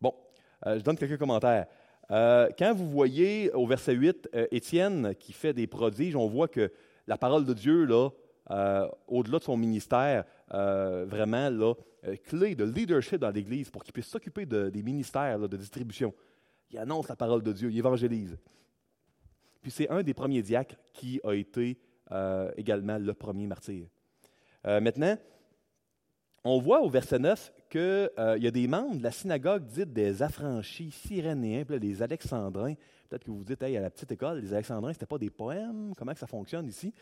[0.00, 0.14] Bon,
[0.66, 1.66] euh, je donne quelques commentaires.
[2.10, 6.48] Euh, quand vous voyez au verset 8 euh, Étienne qui fait des prodiges, on voit
[6.48, 6.70] que
[7.06, 8.10] la parole de Dieu, là,
[9.08, 11.74] au-delà de son ministère, vraiment là,
[12.24, 16.12] clé de leadership dans l'Église pour qu'il puisse s'occuper des ministères de distribution.
[16.70, 18.36] Il annonce la parole de Dieu, il évangélise.
[19.64, 21.78] Puis c'est un des premiers diacres qui a été
[22.12, 23.86] euh, également le premier martyr.
[24.66, 25.16] Euh, maintenant,
[26.44, 29.92] on voit au verset 9 qu'il euh, y a des membres de la synagogue dite
[29.92, 32.74] des affranchis cyrénéens, puis des alexandrins.
[33.08, 35.18] Peut-être que vous vous dites, hey, à la petite école, les alexandrins, ce n'était pas
[35.18, 35.92] des poèmes?
[35.96, 36.92] Comment ça fonctionne ici?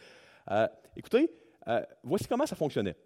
[0.97, 1.31] écoutez,
[2.03, 2.97] voici comment ça fonctionnait.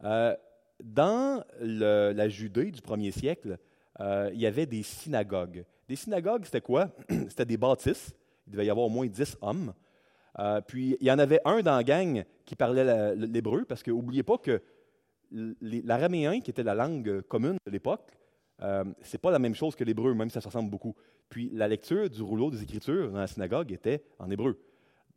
[0.00, 3.58] dans la Judée du premier siècle,
[4.00, 5.64] il y avait des synagogues.
[5.88, 6.90] Des synagogues, c'était quoi?
[7.28, 8.14] c'était des bâtisses.
[8.46, 9.72] Il devait y avoir au moins dix hommes.
[10.38, 13.90] Euh, puis il y en avait un dans la gang qui parlait l'hébreu, parce que
[13.90, 14.60] n'oubliez pas que
[15.30, 18.10] l'araméen, qui était la langue commune de l'époque,
[18.62, 20.94] euh, ce n'est pas la même chose que l'hébreu, même si ça se ressemble beaucoup.
[21.28, 24.58] Puis la lecture du rouleau des Écritures dans la synagogue était en hébreu.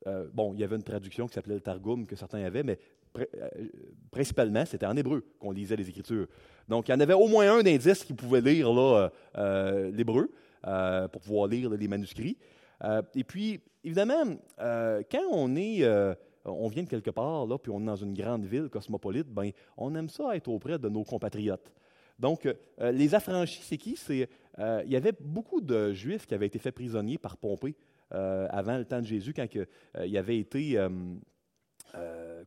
[0.07, 2.79] Euh, bon, il y avait une traduction qui s'appelait le Targum que certains avaient, mais
[4.11, 6.27] principalement, c'était en hébreu qu'on lisait les Écritures.
[6.67, 8.69] Donc, il y en avait au moins un d'indice qui pouvait lire
[9.91, 10.31] l'hébreu
[11.11, 12.37] pour pouvoir lire les manuscrits.
[13.15, 14.23] et puis, évidemment,
[14.59, 16.13] euh, quand on est, euh,
[16.49, 19.51] on vient de quelque part, là, puis on est dans une grande ville cosmopolite, ben,
[19.77, 21.73] on aime ça être auprès de nos compatriotes.
[22.17, 23.95] Donc, euh, les affranchis, c'est qui?
[23.95, 27.75] C'est, il y avait beaucoup de Juifs qui avaient été faits prisonniers par Pompée
[28.11, 29.45] avant le temps de Jésus, quand
[30.03, 30.77] il avait été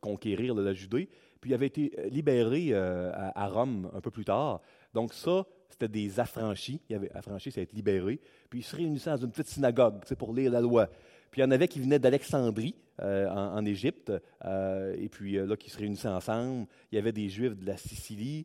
[0.03, 1.09] conquérir la Judée,
[1.41, 4.61] puis il avait été libéré à, Rome un peu plus tard.
[4.93, 6.81] Donc ça, c'était des affranchis.
[6.89, 8.21] Il y avait affranchis, ça être libéré.
[8.49, 10.89] Puis ils se réunissaient dans une petite synagogue pour lire la loi.
[11.31, 14.13] Puis il y en avait qui venaient d'Alexandrie, euh, en, Égypte,
[14.45, 16.67] euh, et puis euh, là, qui se réunissaient ensemble.
[16.93, 18.45] Il y avait des Juifs de la Sicile,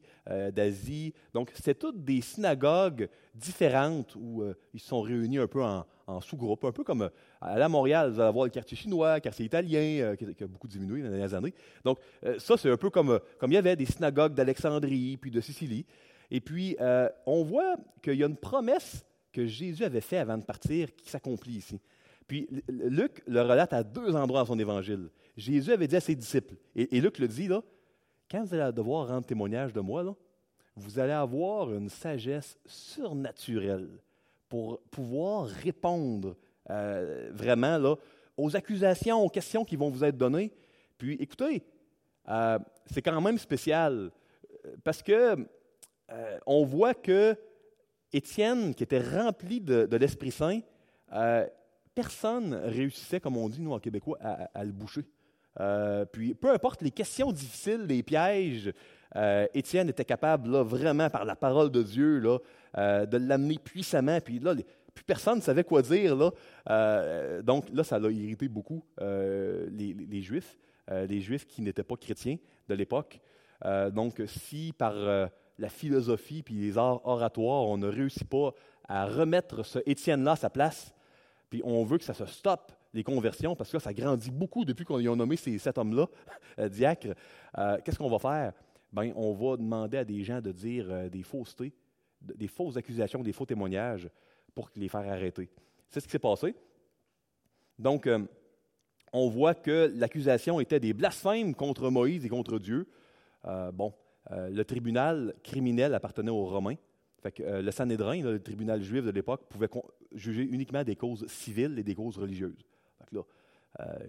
[0.54, 1.13] d'Asie.
[1.34, 5.86] Donc, c'était toutes des synagogues différentes où ils se sont réunis un peu en,
[6.22, 7.10] sous-groupe, un peu comme
[7.42, 10.68] à la Montréal, vous allez avoir le quartier chinois, le quartier italien, qui, a beaucoup
[10.68, 11.54] diminué dans les dernières années.
[11.84, 12.00] Donc,
[12.38, 15.84] ça, c'est un peu comme, comme il y avait des synagogues d'Alexandrie, puis de Sicile.
[16.30, 16.76] Et puis,
[17.26, 21.10] on voit qu'il y a une promesse que Jésus avait faite avant de partir qui
[21.10, 21.80] s'accomplit ici.
[22.28, 25.10] Puis Luc le relate à deux endroits dans son évangile.
[25.38, 27.62] Jésus avait dit à ses disciples, et, Luc le dit, là,
[28.30, 30.04] quand vous allez devoir rendre témoignage de moi,
[30.76, 33.88] vous allez avoir une sagesse surnaturelle
[34.50, 36.36] pour pouvoir répondre
[36.70, 37.96] euh, vraiment là,
[38.36, 40.52] aux accusations, aux questions qui vont vous être données.
[40.98, 41.63] Puis écoutez,
[42.28, 42.60] euh,
[42.92, 44.12] c'est quand même spécial
[44.66, 45.48] euh, parce que
[46.46, 47.36] on voit que
[48.13, 50.62] Étienne, qui était rempli de, l'Esprit Saint,
[51.98, 55.04] personne réussissait, comme on dit, nous, en québécois, à, le boucher.
[55.60, 58.72] Euh, puis, peu importe les questions difficiles, les pièges,
[59.15, 62.38] euh, Étienne était capable, là, vraiment, par la parole de Dieu, là,
[62.78, 64.22] euh, de l'amener puissamment.
[64.22, 64.54] Puis là,
[64.93, 66.15] plus personne ne savait quoi dire.
[66.15, 67.41] Là.
[67.41, 70.60] donc là, ça a irrité beaucoup les, Juifs,
[70.91, 72.38] les Juifs qui n'étaient pas chrétiens
[72.70, 73.20] de l'époque.
[73.91, 78.54] donc, si par la philosophie puis les arts oratoires, on ne réussit pas
[78.88, 80.93] à remettre ce Étienne-là à sa place,
[81.50, 84.65] puis on veut que ça se stoppe, les conversions, parce que là, ça grandit beaucoup
[84.65, 86.08] depuis qu'on a nommé ces sept hommes-là,
[86.60, 87.13] euh, diacres.
[87.58, 88.54] Euh, qu'est-ce qu'on va faire?
[88.91, 91.74] Bien, on va demander à des gens de dire euh, des faussetés,
[92.22, 94.10] des fausses accusations, des faux témoignages
[94.56, 95.50] pour les faire arrêter.
[95.89, 96.56] C'est ce qui s'est passé.
[97.78, 98.10] Donc,
[99.13, 102.88] on voit que l'accusation était des blasphèmes contre Moïse et contre Dieu.
[103.74, 103.93] Bon,
[104.32, 106.76] euh, le tribunal criminel appartenait aux Romains.
[107.42, 109.70] Euh, le Sanhédrin, le tribunal juif de l'époque, pouvait
[110.13, 112.66] juger uniquement des causes civiles et des causes religieuses.
[113.12, 113.22] Là,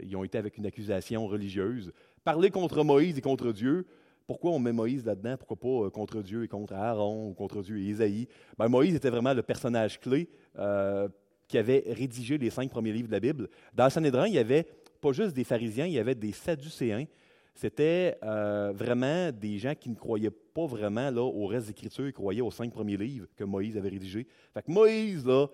[0.02, 1.92] ils ont été avec une accusation religieuse.
[2.24, 3.87] Parler contre Moïse et contre Dieu,
[4.26, 5.37] pourquoi on met Moïse là-dedans?
[5.37, 8.28] Pourquoi pas contre Dieu et contre Aaron ou contre Dieu et Isaïe?
[8.57, 10.28] Ben, Moïse était vraiment le personnage clé
[11.48, 13.48] qui avait rédigé les cinq premiers livres de la Bible.
[13.74, 14.66] Dans le Sanhédrin, il y avait
[15.00, 17.07] pas juste des pharisiens, il y avait des sadducéens.
[17.59, 22.12] C'était euh, vraiment des gens qui ne croyaient pas vraiment là, au reste des ils
[22.12, 24.29] croyaient aux cinq premiers livres que Moïse avait rédigés.
[24.55, 25.49] Fait que Moïse, là,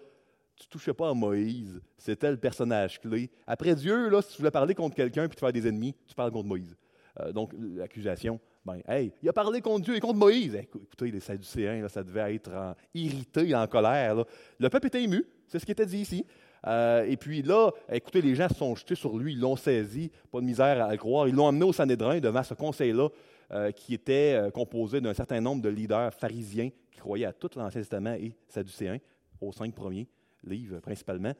[0.55, 1.81] tu ne touchais pas à Moïse.
[1.97, 3.31] C'était le personnage clé.
[3.47, 6.15] Après Dieu, là, si tu voulais parler contre quelqu'un puis te faire des ennemis, tu
[6.15, 6.77] parles contre Moïse.
[7.21, 10.55] Euh, donc, l'accusation, ben, hey, il a parlé contre Dieu et contre Moïse.
[10.57, 14.27] Écoutez, les Sadducéens, là, ça devait être irrité, en colère.
[14.59, 16.27] Le peuple était ému, c'est ce qui était dit ici.
[16.67, 20.11] Euh, et puis là, écoutez, les gens se sont jetés sur lui, ils l'ont saisi,
[20.31, 21.29] pas de misère à le croire.
[21.29, 23.09] Ils l'ont amené au Sanhédrin devant ce conseil-là,
[23.53, 27.51] euh, qui était euh, composé d'un certain nombre de leaders pharisiens qui croyaient à tout
[27.57, 28.99] l'Ancien Testament et sadducéens,
[29.41, 30.09] aux cinq premiers
[30.43, 31.33] livres principalement.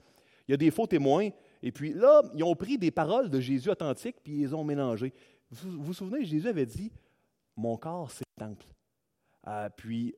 [0.47, 1.31] Il y a des faux témoins.
[1.63, 4.65] Et puis là, ils ont pris des paroles de Jésus authentiques, puis ils les ont
[4.65, 5.15] mélangées.
[5.51, 6.93] Vous vous souvenez, Jésus avait dit
[7.57, 8.67] Mon corps, c'est le temple.
[9.77, 10.15] puis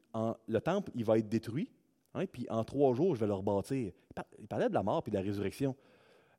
[0.48, 1.70] le temple, il va être détruit,
[2.16, 3.92] Hein, puis en trois jours, je vais leur bâtir.
[4.38, 5.76] Il parlait de la mort et de la résurrection.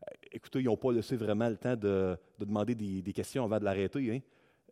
[0.01, 3.63] Euh, écoutez, ils n'ont pas laissé vraiment le temps de, demander des, questions avant de
[3.63, 4.11] l'arrêter.
[4.11, 4.19] Hein.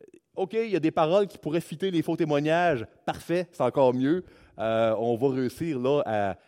[0.02, 2.88] Euh, OK, il y a des paroles qui pourraient fitter les faux témoignages.
[3.06, 4.26] Parfait, c'est encore mieux.
[4.58, 6.02] Euh, on va réussir là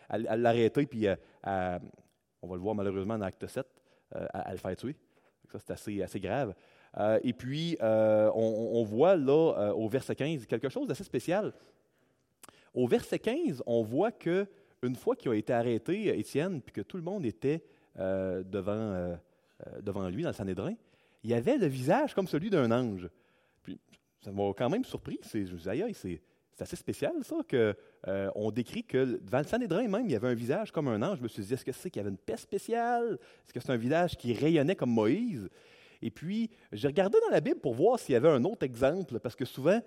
[0.08, 1.06] à, l'arrêter, puis
[1.44, 3.64] on va le voir malheureusement en acte 7,
[4.10, 4.96] à, le faire tuer.
[5.52, 6.52] Ça, c'est assez, assez grave.
[7.22, 11.54] et puis, on, on, voit là, au verset 15, quelque chose d'assez spécial.
[12.74, 14.46] Au verset 15, on voit que
[14.82, 17.62] une fois qu'il a été arrêté, Étienne, puis que tout le monde était
[17.98, 19.16] euh, devant, euh,
[19.66, 20.74] euh, devant lui dans le Sanhédrin,
[21.24, 23.08] il y avait le visage comme celui d'un ange.
[23.62, 23.78] Puis
[24.20, 25.18] ça m'a quand même surpris.
[25.22, 25.58] C'est, me
[25.92, 26.20] c'est,
[26.60, 30.70] assez spécial, ça, qu'on décrit que devant le Sanhédrin même, il y avait un visage
[30.70, 31.18] comme un ange.
[31.18, 33.18] Je me suis dit, est-ce que c'est qu'il y avait une paix spéciale?
[33.44, 35.48] Est-ce que c'est un visage qui rayonnait comme Moïse?
[36.00, 39.18] Et puis, j'ai regardé dans la Bible pour voir s'il y avait un autre exemple,
[39.18, 39.80] parce que souvent,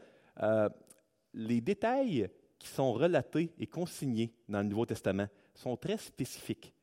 [1.34, 2.30] les détails
[2.62, 6.74] qui sont relatés et consignés dans le Nouveau Testament sont très spécifiques.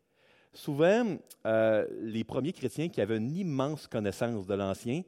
[0.53, 5.03] Souvent, euh, les premiers chrétiens qui avaient une immense connaissance de l'Ancien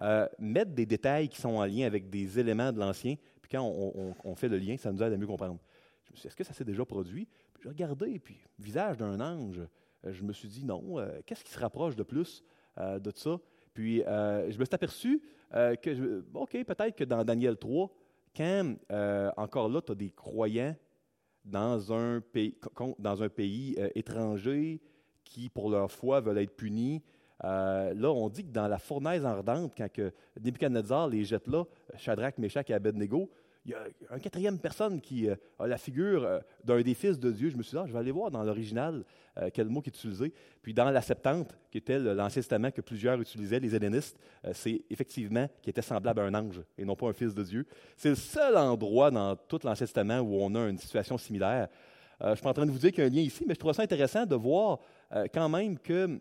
[0.00, 3.62] euh, mettent des détails qui sont en lien avec des éléments de l'Ancien, puis quand
[3.62, 5.58] on, fait le lien, ça nous aide à mieux comprendre.
[6.04, 7.28] Je me suis dit, est-ce que ça s'est déjà produit?
[7.52, 9.60] Puis j'ai regardé, puis, visage d'un ange,
[10.06, 12.42] euh, je me suis dit, non, qu'est-ce qui se rapproche de plus
[12.78, 13.38] de ça?
[13.74, 15.20] Puis je me suis aperçu
[15.52, 17.90] que, OK, peut-être que dans Daniel 3,
[18.38, 20.76] quand, euh, encore là, tu as des croyants
[21.44, 22.56] dans un pays,
[22.98, 24.80] dans un pays euh, étranger
[25.24, 27.02] qui, pour leur foi, veulent être punis,
[27.44, 31.64] euh, là, on dit que dans la fournaise ardente, quand que Nebuchadnezzar les jette là,
[31.96, 33.30] Shadrach, Meshach et Abednego,
[33.68, 37.18] il y a une quatrième personne qui euh, a la figure euh, d'un des fils
[37.18, 37.50] de Dieu.
[37.50, 39.04] Je me suis dit, ah, je vais aller voir dans l'original
[39.36, 40.32] euh, quel mot qui est utilisé.
[40.62, 44.18] Puis dans la Septante, qui était l'Ancien Testament que plusieurs utilisaient, les hellénistes,
[44.52, 47.66] c'est effectivement qui était semblable à un ange et non pas un fils de Dieu.
[47.96, 51.68] C'est le seul endroit dans tout l'Ancien Testament où on a une situation similaire.
[52.20, 53.54] je suis pas en train de vous dire qu'il y a un lien ici, mais
[53.54, 54.78] je trouve ça intéressant de voir
[55.32, 56.18] quand même que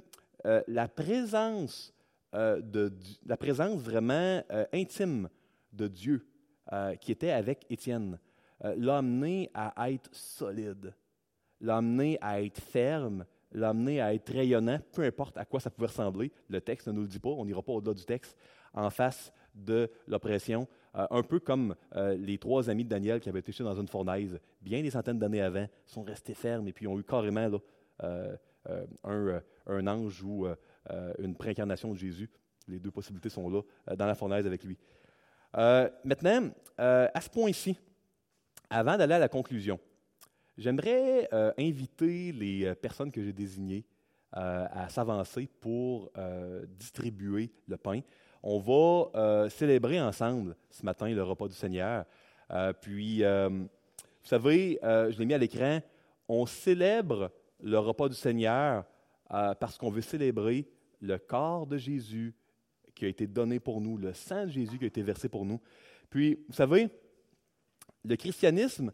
[0.67, 1.93] la présence
[2.33, 2.93] de,
[3.25, 5.29] la présence vraiment intime
[5.73, 6.25] de Dieu
[6.73, 8.19] euh, qui était avec Étienne,
[8.65, 9.01] euh, l'a
[9.53, 10.93] à être solide,
[11.61, 15.69] l'a amené à être ferme, l'a amené à être rayonnant, peu importe à quoi ça
[15.69, 16.29] pouvait ressembler.
[16.49, 18.35] Le texte ne nous le dit pas, on n'ira pas au-delà du texte,
[18.73, 20.67] en face de l'oppression.
[20.95, 24.37] Euh, un peu comme les trois amis de Daniel qui avaient été dans une fournaise
[24.61, 27.49] bien des centaines d'années avant, sont restés fermes et puis ont eu carrément
[27.99, 28.37] un,
[29.05, 30.47] un, ange ou
[31.19, 32.29] une préincarnation de Jésus.
[32.67, 33.61] Les deux possibilités sont là,
[33.95, 34.77] dans la fournaise avec lui.
[35.55, 37.77] Euh, maintenant, euh, à ce point-ci,
[38.69, 39.79] avant d'aller à la conclusion,
[40.57, 43.85] j'aimerais euh, inviter les personnes que j'ai désignées
[44.33, 46.11] à s'avancer pour
[46.77, 48.01] distribuer le pain.
[48.43, 52.05] On va célébrer ensemble ce matin le repas du Seigneur.
[52.81, 53.67] puis, vous
[54.21, 55.79] savez, je l'ai mis à l'écran,
[56.27, 57.31] on célèbre
[57.63, 58.83] le repas du Seigneur
[59.29, 60.67] parce qu'on veut célébrer
[61.01, 62.35] le corps de Jésus
[62.97, 65.45] qui a été donné pour nous, le sang de Jésus qui a été versé pour
[65.45, 65.61] nous.
[66.09, 66.89] Puis, vous savez,
[68.03, 68.91] le christianisme,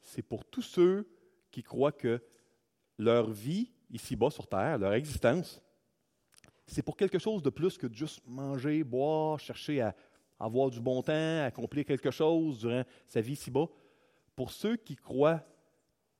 [0.00, 1.08] c'est pour tous ceux
[1.50, 2.22] qui croient que
[2.98, 5.62] leur vie ici-bas sur Terre, leur existence,
[6.66, 9.96] c'est pour quelque chose de plus que de juste manger, boire, chercher à
[10.38, 13.66] avoir du bon temps, accomplir quelque chose durant sa vie ici-bas.
[14.36, 15.44] Pour ceux qui croient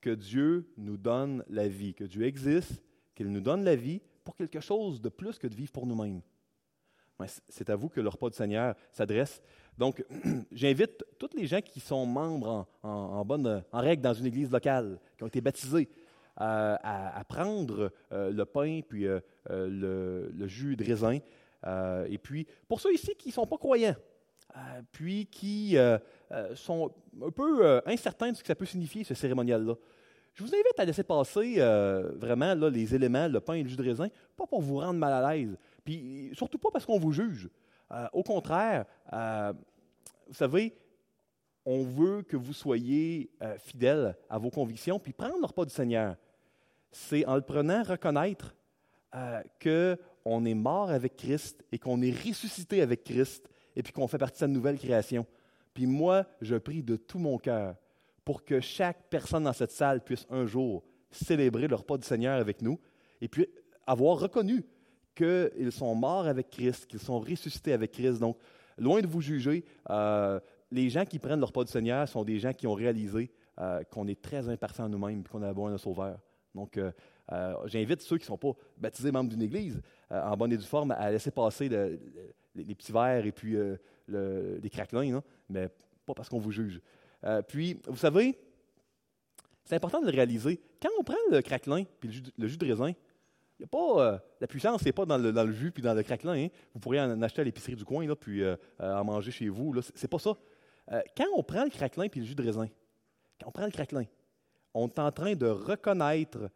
[0.01, 2.83] que Dieu nous donne la vie, que Dieu existe,
[3.15, 6.23] qu'il nous donne la vie, pour quelque chose de plus que de vivre pour nous-mêmes.
[7.49, 9.43] C'est à vous que le repas du Seigneur s'adresse.
[9.79, 10.05] Donc,
[10.53, 14.99] j'invite tous les gens qui sont membres en, bonne, en règle dans une église locale,
[15.17, 15.89] qui ont été baptisés,
[16.41, 21.19] euh, à, prendre euh, le pain puis euh, le, jus de raisin.
[22.09, 23.97] et puis, pour ceux ici qui ne sont pas croyants,
[24.91, 25.77] puis qui
[26.55, 26.91] sont
[27.23, 29.75] un peu incertains de ce que ça peut signifier, ce cérémonial-là,
[30.33, 31.57] je vous invite à laisser passer
[32.17, 35.13] vraiment les éléments, le pain et le jus de raisin, pas pour vous rendre mal
[35.13, 35.57] à l'aise,
[36.35, 37.49] surtout pas parce qu'on vous juge.
[38.13, 40.75] au contraire, vous savez,
[41.65, 46.17] on veut que vous soyez fidèles à vos convictions, puis prendre le repas du Seigneur
[46.93, 48.55] c'est en le prenant reconnaître
[49.15, 54.09] euh, qu'on est mort avec Christ et qu'on est ressuscité avec Christ et puis qu'on
[54.09, 55.27] fait partie de sa nouvelle création.
[55.75, 57.77] Puis moi, je prie de tout mon cœur
[58.25, 62.39] pour que chaque personne dans cette salle puisse un jour célébrer le repas du Seigneur
[62.39, 62.79] avec nous
[63.21, 63.47] et puis
[63.87, 64.65] avoir reconnu
[65.21, 68.19] qu'ils sont morts avec Christ, qu'ils sont ressuscités avec Christ.
[68.19, 68.39] Donc,
[68.79, 70.41] loin de vous juger, euh,
[70.71, 73.83] les gens qui prennent le repas du Seigneur sont des gens qui ont réalisé euh,
[73.85, 76.19] qu'on est très imparfait en nous-mêmes et qu'on a besoin d'un sauveur.
[76.55, 76.91] Donc, euh,
[77.67, 80.93] j'invite ceux qui ne sont pas baptisés membres d'une église, en bonne et due forme,
[80.93, 83.57] à laisser passer les petits verres et puis
[84.09, 85.69] les craquelins, mais
[86.05, 86.81] pas parce qu'on vous juge.
[87.47, 88.37] puis, vous savez,
[89.65, 90.61] c'est important de le réaliser.
[90.83, 92.93] Quand on prend le craquelin puis le jus, de raisin,
[93.61, 96.33] y a pas, la puissance n'est pas dans le, jus puis dans le craquelin.
[96.33, 96.49] Hein.
[96.75, 98.43] Vous pourriez en acheter à l'épicerie du coin là, puis
[98.79, 99.81] en manger chez vous.
[99.83, 100.37] Ce n'est pas ça.
[101.17, 102.69] quand on prend le craquelin puis le jus de raisin,
[103.41, 104.05] quand on prend le craquelin,
[104.75, 106.51] on est en train de reconnaître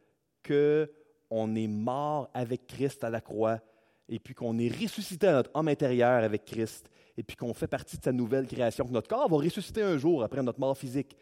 [0.46, 3.60] qu'on est mort avec Christ à la croix
[4.08, 7.66] et puis qu'on est ressuscité à notre homme intérieur avec Christ et puis qu'on fait
[7.66, 10.76] partie de sa nouvelle création, que notre corps va ressusciter un jour après notre mort
[10.76, 11.16] physique.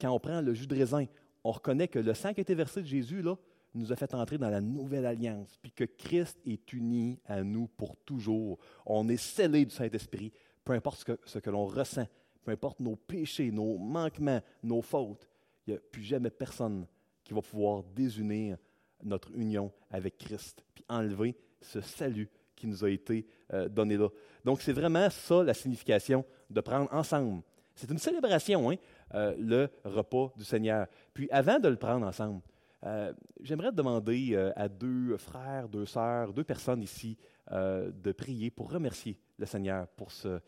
[0.00, 1.06] Quand on prend le jus de raisin,
[1.44, 3.36] on reconnaît que le sang qui a été versé de Jésus, là,
[3.74, 7.66] nous a fait entrer dans la nouvelle alliance, puis que Christ est uni à nous
[7.66, 8.58] pour toujours.
[8.86, 10.32] On est scellé du Saint-Esprit,
[10.64, 12.06] peu importe ce que, ce que l'on ressent,
[12.44, 15.28] peu importe nos péchés, nos manquements, nos fautes.
[15.66, 16.86] Il n'y a plus jamais personne
[17.24, 18.58] qui va pouvoir désunir
[19.02, 24.08] notre union avec Christ, puis enlever ce salut qui nous a été euh, donné là.
[24.44, 27.42] Donc, c'est vraiment ça la signification de prendre ensemble.
[27.74, 28.76] C'est une célébration, hein,
[29.14, 30.86] euh, le repas du Seigneur.
[31.12, 32.40] Puis, avant de le prendre ensemble,
[32.84, 37.16] euh, j'aimerais demander à deux frères, deux sœurs, deux personnes ici
[37.50, 40.40] de prier pour remercier le Seigneur pour ce,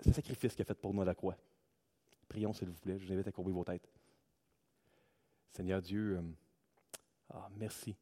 [0.00, 1.36] ce sacrifice qu'il a fait pour nous à la croix.
[2.28, 2.98] Prions, s'il vous plaît.
[2.98, 3.90] Je vous invite à courber vos têtes.
[5.50, 6.22] Seigneur Dieu, euh,
[7.30, 7.96] ah, merci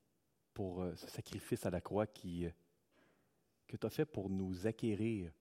[0.52, 2.50] pour euh, ce sacrifice à la croix qui, euh,
[3.66, 5.32] que tu as fait pour nous acquérir,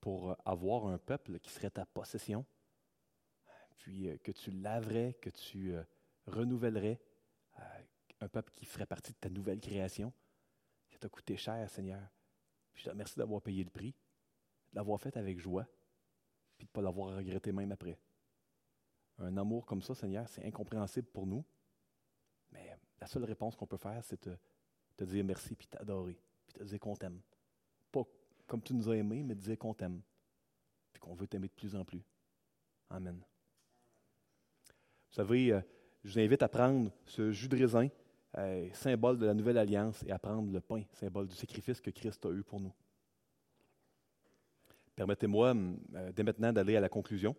[0.00, 2.46] pour avoir un peuple qui serait ta possession,
[3.78, 5.74] puis que tu laverais, que tu
[6.26, 7.00] renouvellerais,
[8.20, 10.12] un peuple qui ferait partie de ta nouvelle création.
[10.90, 12.02] Ça t'a coûté cher, Seigneur.
[12.74, 13.94] je te remercie d'avoir payé le prix,
[14.72, 15.66] de l'avoir fait avec joie,
[16.58, 17.98] puis de ne pas l'avoir regretté même après.
[19.18, 21.44] Un amour comme ça, Seigneur, c'est incompréhensible pour nous.
[22.52, 24.36] Mais la seule réponse qu'on peut faire, c'est de
[24.96, 27.20] te dire merci, puis t'adorer, puis te dire qu'on t'aime.
[27.92, 28.04] Pas
[28.46, 30.00] comme tu nous as aimés, mais de dire qu'on t'aime,
[30.92, 32.02] puis qu'on veut t'aimer de plus en plus.
[32.88, 33.22] Amen.
[35.10, 35.60] Vous savez, euh,
[36.04, 37.88] je vous invite à prendre ce jus de raisin,
[38.38, 41.90] euh, symbole de la nouvelle alliance, et à prendre le pain, symbole du sacrifice que
[41.90, 42.72] Christ a eu pour nous.
[44.94, 45.54] Permettez-moi
[45.94, 47.34] euh, dès maintenant d'aller à la conclusion.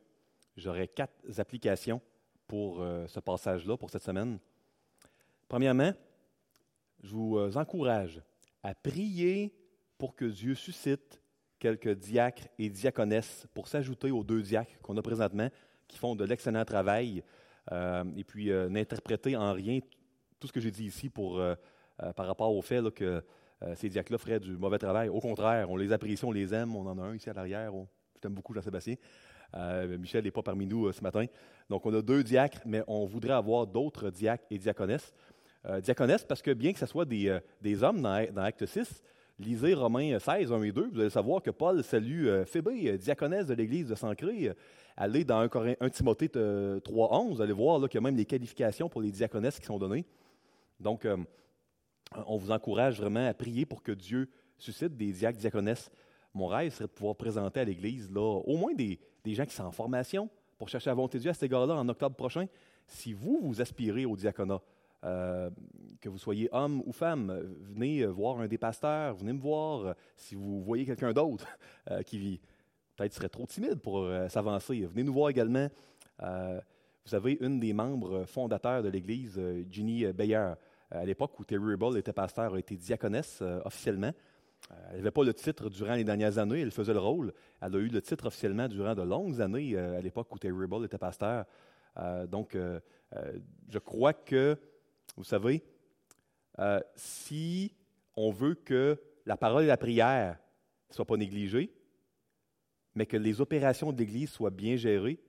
[0.58, 2.02] J'aurai quatre applications
[2.48, 4.40] pour euh, ce passage-là, pour cette semaine.
[5.48, 5.94] Premièrement,
[7.02, 8.22] je vous euh, encourage
[8.64, 9.56] à prier
[9.98, 11.22] pour que Dieu suscite
[11.60, 15.50] quelques diacres et diaconesses pour s'ajouter aux deux diacres qu'on a présentement,
[15.88, 17.24] qui font de l'excellent travail,
[17.72, 19.80] euh, et puis n'interpréter en rien
[20.42, 21.42] tout ce que j'ai dit ici pour,
[22.18, 23.24] par rapport au fait que
[23.76, 25.08] ces diacres-là feraient du mauvais travail.
[25.08, 26.76] Au contraire, on les apprécie, on les aime.
[26.76, 27.72] On en a un ici à l'arrière.
[28.16, 28.96] je t'aime beaucoup, Jean-Sébastien.
[29.56, 31.26] Euh, Michel n'est pas parmi nous euh, ce matin.
[31.70, 35.14] Donc, on a deux diacres, mais on voudrait avoir d'autres diacres et diaconesses.
[35.66, 39.04] Euh, diaconesses, parce que bien que ce soit des, des hommes dans, dans, Acte 6,
[39.40, 43.54] lisez Romains 16, 1 et 2, vous allez savoir que Paul salue Phébé, diaconesse de
[43.54, 44.52] l'Église de Sancré.
[44.98, 48.90] Allez dans 1, Timothée 3, 11, vous allez voir qu'il y a même les qualifications
[48.90, 50.06] pour les diaconesses qui sont données.
[50.82, 51.08] Donc,
[52.26, 55.90] on vous encourage vraiment à prier pour que Dieu suscite des diacres, diaconesses.
[56.34, 59.64] Mon rêve serait de pouvoir présenter à l'Église là, au moins des, gens qui sont
[59.64, 62.46] en formation pour chercher la volonté de Dieu à cet égard-là en octobre prochain.
[62.88, 64.62] Si vous, vous aspirez au diaconat,
[65.04, 65.50] euh,
[66.00, 67.42] que vous soyez homme ou femme,
[67.74, 69.96] venez voir un des pasteurs, venez me voir.
[70.16, 71.48] Si vous voyez quelqu'un d'autre
[71.90, 72.40] euh, qui
[72.96, 75.70] peut-être serait trop timide pour euh, s'avancer, venez nous voir également.
[76.20, 80.54] vous avez une des membres fondateurs de l'Église, Ginny Bayer.
[80.92, 84.12] À l'époque où Terry Ribble était pasteur, a été diaconesse officiellement.
[84.90, 87.34] elle n'avait pas le titre durant les dernières années, elle faisait le rôle.
[87.62, 90.86] Elle a eu le titre officiellement durant de longues années à l'époque où Terry Ribble
[90.86, 91.46] était pasteur.
[92.28, 92.58] donc,
[93.70, 94.58] je crois que,
[95.16, 95.64] vous savez,
[96.96, 97.74] si
[98.16, 100.38] on veut que la parole et la prière
[100.90, 101.74] ne soient pas négligées,
[102.96, 105.20] mais que les opérations de l'Église soient bien gérées,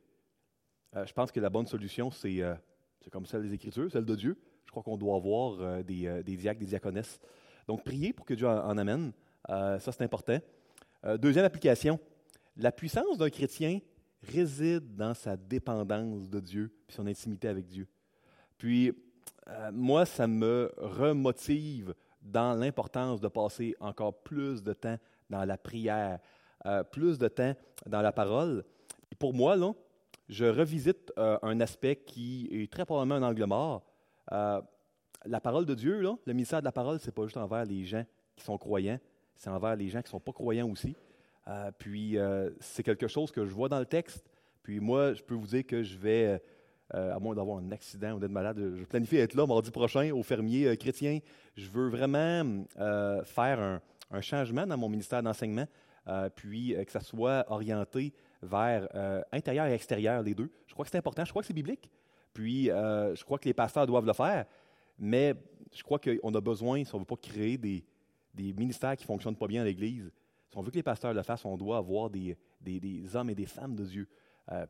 [0.97, 2.57] euh, je pense que la bonne solution, euh,
[3.01, 4.37] c'est comme celle des Écritures, celle de Dieu.
[4.73, 7.21] Je crois qu'on doit avoir euh, des, des, diacres, des diaconesses.
[7.69, 9.13] Donc, priez pour que Dieu en, amène.
[9.47, 10.39] ça, c'est important.
[11.19, 12.01] deuxième application,
[12.57, 13.81] la puissance d'un chrétien
[14.23, 17.87] réside dans sa dépendance de Dieu et son intimité avec Dieu.
[18.57, 18.93] Puis,
[19.73, 24.97] moi, ça me remotive dans l'importance de passer encore plus de temps
[25.29, 26.19] dans la prière,
[26.67, 27.55] euh, plus de temps
[27.87, 28.65] dans la parole.
[29.19, 29.73] Pour moi, là,
[30.29, 33.83] je revisite euh, un aspect qui est très probablement un angle mort.
[34.31, 34.61] Euh,
[35.25, 37.85] la parole de Dieu, le ministère de la parole, ce n'est pas juste envers les
[37.85, 38.05] gens
[38.37, 38.99] qui sont croyants,
[39.35, 40.97] c'est envers les gens qui ne sont pas croyants aussi.
[41.79, 42.17] puis,
[42.61, 44.25] c'est quelque chose que je vois dans le texte.
[44.63, 46.41] Puis moi, je peux vous dire que je vais
[46.95, 48.59] euh, à moins d'avoir un accident ou d'être malade.
[48.59, 51.21] Je planifie être là mardi prochain au fermier euh, chrétien.
[51.57, 55.67] Je veux vraiment euh, faire un, changement dans mon ministère d'enseignement,
[56.37, 58.13] puis que ça soit orienté
[58.43, 58.87] vers
[59.33, 60.51] intérieur et extérieur, les deux.
[60.67, 61.89] Je crois que c'est important, je crois que c'est biblique.
[62.33, 64.47] Puis je crois que les pasteurs doivent le faire,
[64.99, 65.35] mais
[65.73, 67.85] je crois qu'on a besoin, si on ne veut pas créer des,
[68.35, 70.11] ministères qui ne fonctionnent pas bien à l'Église,
[70.51, 72.37] si on veut que les pasteurs le fassent, on doit avoir des,
[73.15, 74.09] hommes et des femmes de Dieu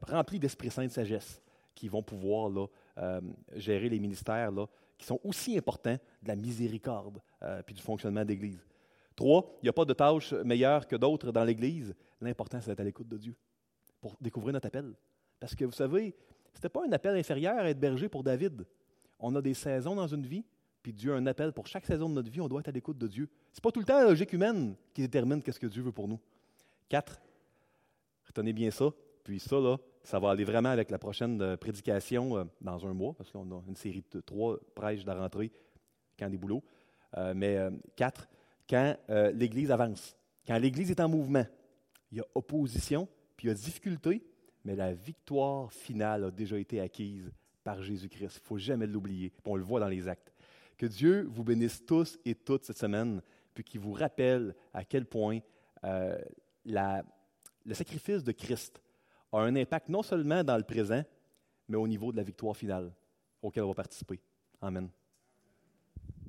[0.03, 1.43] remplis d'Esprit Saint de sagesse
[1.75, 3.21] qui vont pouvoir euh,
[3.55, 4.53] gérer les ministères
[4.99, 8.65] qui sont aussi importants de la miséricorde euh, puis du fonctionnement d'Église.
[9.17, 11.95] Trois, il n'y a pas de tâche meilleure que d'autres dans l'Église.
[12.21, 13.35] L'important, c'est d'être à l'écoute de Dieu
[14.01, 14.95] pour découvrir notre appel.
[15.39, 16.15] Parce que vous savez,
[16.53, 18.67] ce n'était pas un appel inférieur à être berger pour David.
[19.19, 20.45] On a des saisons dans une vie,
[20.83, 22.73] puis Dieu a un appel pour chaque saison de notre vie, on doit être à
[22.73, 23.29] l'écoute de Dieu.
[23.53, 25.93] Ce n'est pas tout le temps la logique humaine qui détermine qu'est-ce que Dieu veut
[25.93, 26.21] pour nous.
[26.89, 27.21] Quatre,
[28.27, 28.91] retenez bien ça,
[29.23, 32.93] puis ça, là, ça va aller vraiment avec la prochaine euh, prédication euh, dans un
[32.93, 35.53] mois, parce qu'on a une série de trois prêches de la rentrée,
[36.19, 36.65] quand des boulots.
[37.17, 37.59] Euh, mais
[37.95, 38.29] quatre,
[38.69, 38.97] quand
[39.35, 41.45] l'Église avance, quand l'Église est en mouvement,
[42.11, 44.25] il y a opposition, puis il y a difficulté,
[44.65, 47.31] mais la victoire finale a déjà été acquise
[47.65, 48.37] par Jésus-Christ.
[48.37, 49.33] Il ne faut jamais l'oublier.
[49.45, 50.33] On le voit dans les actes.
[50.77, 53.23] Que Dieu vous bénisse tous et toutes cette semaine,
[53.55, 55.41] puis qu'il vous rappelle à quel point
[56.65, 57.05] la,
[57.65, 58.81] le sacrifice de Christ
[59.33, 61.03] a un impact non seulement dans le présent,
[61.69, 62.93] mais au niveau de la victoire finale
[63.41, 64.21] auquel on va participer.
[64.61, 64.89] Amen.